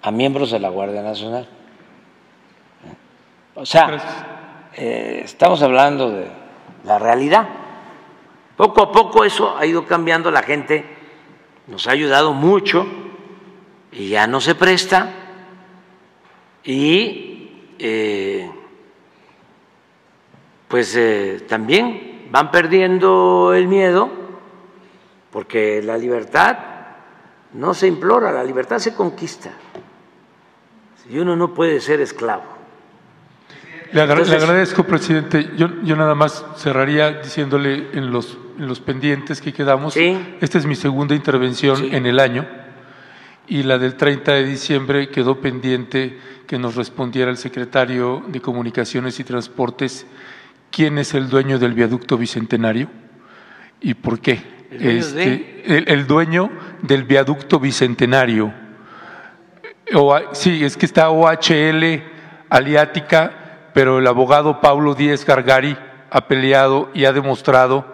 a 0.01 0.11
miembros 0.11 0.53
de 0.53 0.59
la 0.59 0.71
Guardia 0.71 1.03
Nacional. 1.03 1.60
O 3.61 3.67
sea, 3.67 4.71
eh, 4.75 5.21
estamos 5.23 5.61
hablando 5.63 6.11
de 6.11 6.29
la 6.85 6.99
realidad. 6.99 7.47
Poco 8.57 8.81
a 8.81 8.91
poco 8.91 9.23
eso 9.23 9.55
ha 9.55 9.67
ido 9.67 9.85
cambiando, 9.85 10.31
la 10.31 10.43
gente 10.43 10.83
nos 11.67 11.87
ha 11.87 11.91
ayudado 11.91 12.33
mucho 12.33 12.87
y 13.93 14.09
ya 14.09 14.27
no 14.27 14.41
se 14.41 14.55
presta 14.55 15.13
y 16.65 17.75
eh, 17.79 18.51
pues 20.67 20.97
eh, 20.97 21.45
también 21.47 22.29
van 22.31 22.51
perdiendo 22.51 23.53
el 23.53 23.69
miedo, 23.69 24.09
porque 25.31 25.83
la 25.83 25.99
libertad 25.99 26.57
no 27.53 27.75
se 27.75 27.89
implora, 27.89 28.33
la 28.33 28.43
libertad 28.43 28.79
se 28.79 28.95
conquista. 28.95 29.51
Y 31.11 31.19
uno 31.19 31.37
no 31.37 31.53
puede 31.53 31.79
ser 31.83 32.01
esclavo. 32.01 32.60
Le, 33.93 34.01
agradezco, 34.03 34.85
presidente. 34.85 35.51
Yo, 35.57 35.69
yo, 35.83 35.97
nada 35.97 36.15
más 36.15 36.45
cerraría 36.57 37.11
diciéndole 37.13 37.89
en 37.93 38.11
los, 38.11 38.39
en 38.59 38.67
los 38.69 38.81
pendientes 38.81 39.41
que 39.41 39.53
quedamos. 39.53 39.97
Esta 39.97 40.59
es 40.59 40.67
mi 40.67 40.77
segunda 40.77 41.15
intervención 41.15 41.93
en 41.93 42.07
el 42.07 42.21
año 42.21 42.47
y 43.51 43.65
la 43.65 43.79
del 43.79 43.97
30 43.97 44.33
de 44.33 44.45
diciembre 44.45 45.09
quedó 45.09 45.41
pendiente 45.41 46.17
que 46.47 46.57
nos 46.57 46.77
respondiera 46.77 47.33
el 47.33 47.37
secretario 47.37 48.23
de 48.29 48.41
Comunicaciones 48.41 49.19
y 49.19 49.25
Transportes 49.25 50.07
quién 50.71 50.99
es 50.99 51.15
el 51.15 51.29
dueño 51.29 51.59
del 51.59 51.75
viaducto 51.75 52.17
bicentenario 52.17 52.89
y 53.81 53.95
por 53.95 54.21
qué. 54.21 54.41
el, 54.71 56.07
dueño 56.07 56.45
este, 56.45 56.87
del 56.87 57.03
viaducto 57.03 57.59
bicentenario. 57.59 58.55
O, 59.95 60.17
sí, 60.33 60.65
es 60.65 60.77
que 60.77 60.87
está 60.87 61.11
OHL 61.11 62.05
Aliática, 62.49 63.40
pero 63.73 63.99
el 63.99 64.07
abogado 64.07 64.61
Paulo 64.61 64.95
Díez 64.95 65.25
Gargari 65.25 65.77
ha 66.11 66.27
peleado 66.27 66.91
y 66.95 67.05
ha 67.05 67.13
demostrado 67.13 67.85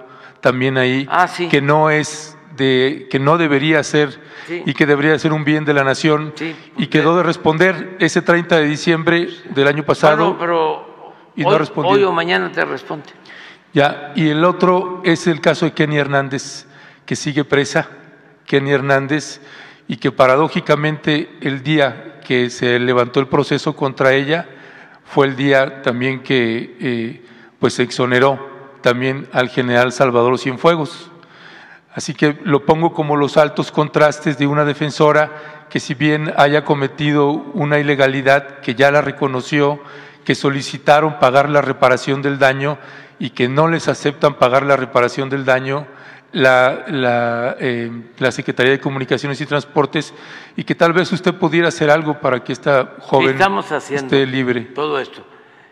también 0.41 0.79
ahí 0.79 1.07
ah, 1.11 1.29
que 1.51 1.61
no 1.61 1.91
es 1.91 2.37
de 2.57 3.09
que 3.11 3.19
no 3.19 3.37
debería 3.37 3.83
ser 3.83 4.21
y 4.49 4.73
que 4.73 4.87
debería 4.87 5.19
ser 5.19 5.33
un 5.33 5.45
bien 5.45 5.65
de 5.65 5.75
la 5.75 5.85
nación 5.85 6.33
y 6.79 6.87
quedó 6.87 7.17
de 7.17 7.23
responder 7.23 7.97
ese 8.01 8.23
30 8.23 8.57
de 8.57 8.65
diciembre 8.67 9.29
del 9.51 9.69
año 9.69 9.85
pasado 9.85 10.37
pero 10.39 10.97
y 11.37 11.43
no 11.43 11.59
respondió. 11.59 11.93
Hoy 11.93 12.03
o 12.03 12.13
mañana 12.13 12.51
te 12.51 12.65
responde. 12.65 13.07
Ya, 13.73 14.13
y 14.17 14.29
el 14.29 14.45
otro 14.45 15.03
es 15.05 15.27
el 15.27 15.41
caso 15.41 15.67
de 15.67 15.73
Kenny 15.73 15.99
Hernández, 15.99 16.67
que 17.05 17.15
sigue 17.15 17.45
presa, 17.45 17.89
Kenny 18.47 18.73
Hernández, 18.73 19.43
y 19.87 19.99
que 19.99 20.11
paradójicamente 20.11 21.37
el 21.43 21.63
día 21.63 22.21
que 22.27 22.49
se 22.51 22.79
levantó 22.79 23.21
el 23.21 23.29
proceso 23.29 23.77
contra 23.77 24.15
ella 24.15 24.49
fue 25.07 25.27
el 25.27 25.37
día 25.37 25.83
también 25.83 26.23
que 26.23 26.77
eh, 26.81 27.25
pues 27.59 27.75
se 27.75 27.83
exoneró 27.83 28.55
también 28.83 29.29
al 29.33 29.49
general 29.49 29.93
Salvador 29.93 30.39
Cienfuegos. 30.39 31.11
Así 31.95 32.13
que 32.13 32.39
lo 32.45 32.67
pongo 32.67 32.93
como 32.93 33.17
los 33.17 33.37
altos 33.37 33.73
contrastes 33.73 34.37
de 34.37 34.47
una 34.47 34.65
defensora 34.65 35.67
que 35.71 35.81
si 35.81 35.95
bien 35.95 36.33
haya 36.37 36.65
cometido 36.65 37.31
una 37.31 37.79
ilegalidad, 37.79 38.61
que 38.61 38.75
ya 38.75 38.91
la 38.91 39.01
reconoció, 39.01 39.81
que 40.25 40.35
solicitaron 40.35 41.19
pagar 41.19 41.49
la 41.49 41.63
reparación 41.63 42.21
del 42.21 42.39
daño 42.39 42.79
y 43.19 43.31
que 43.31 43.49
no 43.49 43.69
les 43.69 43.89
aceptan 43.89 44.35
pagar 44.35 44.65
la 44.65 44.77
reparación 44.77 45.31
del 45.31 45.45
daño, 45.45 45.87
la, 46.37 46.85
la, 46.89 47.57
eh, 47.59 47.91
la, 48.19 48.31
Secretaría 48.31 48.73
de 48.73 48.81
Comunicaciones 48.81 49.41
y 49.41 49.47
Transportes 49.47 50.13
y 50.55 50.65
que 50.65 50.75
tal 50.75 50.93
vez 50.93 51.11
usted 51.11 51.35
pudiera 51.35 51.69
hacer 51.69 51.89
algo 51.89 52.21
para 52.21 52.45
que 52.45 52.53
esta 52.53 52.97
joven 53.01 53.31
Estamos 53.31 53.73
haciendo 53.73 54.05
esté 54.05 54.27
libre. 54.27 54.61
Todo 54.61 55.01
esto. 55.01 55.25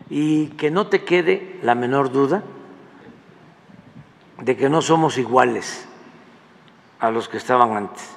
Y 0.09 0.47
que 0.57 0.71
no 0.71 0.87
te 0.87 1.03
quede 1.03 1.59
la 1.61 1.75
menor 1.75 2.11
duda 2.11 2.41
de 4.41 4.57
que 4.57 4.67
no 4.67 4.81
somos 4.81 5.19
iguales 5.19 5.87
a 6.99 7.11
los 7.11 7.29
que 7.29 7.37
estaban 7.37 7.77
antes, 7.77 8.09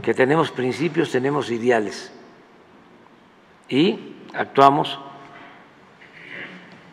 que 0.00 0.14
tenemos 0.14 0.50
principios, 0.50 1.10
tenemos 1.10 1.50
ideales 1.50 2.10
y 3.68 4.14
actuamos 4.32 4.98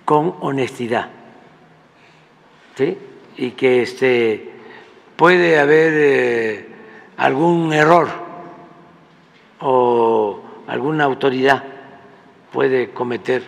con 0.03 0.35
honestidad. 0.41 1.09
¿sí? 2.75 2.97
Y 3.37 3.51
que 3.51 3.81
este, 3.83 4.51
puede 5.15 5.59
haber 5.59 5.93
eh, 5.95 6.67
algún 7.17 7.73
error 7.73 8.09
o 9.59 10.41
alguna 10.67 11.03
autoridad 11.05 11.63
puede 12.51 12.91
cometer 12.91 13.43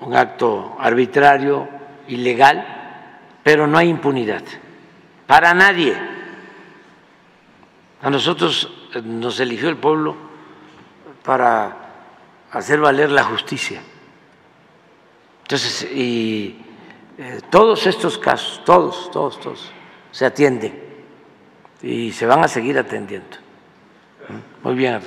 un 0.00 0.14
acto 0.14 0.76
arbitrario, 0.78 1.68
ilegal, 2.08 3.38
pero 3.42 3.66
no 3.66 3.78
hay 3.78 3.88
impunidad 3.88 4.42
para 5.26 5.54
nadie. 5.54 5.96
A 8.02 8.10
nosotros 8.10 8.70
eh, 8.94 9.02
nos 9.02 9.38
eligió 9.40 9.68
el 9.68 9.76
pueblo 9.76 10.16
para 11.24 11.76
hacer 12.50 12.80
valer 12.80 13.10
la 13.10 13.24
justicia. 13.24 13.80
Entonces, 15.42 15.84
y 15.92 16.61
eh, 17.22 17.40
todos 17.50 17.86
estos 17.86 18.18
casos, 18.18 18.60
todos, 18.64 19.10
todos, 19.12 19.38
todos, 19.38 19.70
se 20.10 20.26
atienden 20.26 20.76
y 21.80 22.10
se 22.10 22.26
van 22.26 22.42
a 22.42 22.48
seguir 22.48 22.76
atendiendo. 22.76 23.36
Muy 24.64 24.74
bien, 24.74 25.00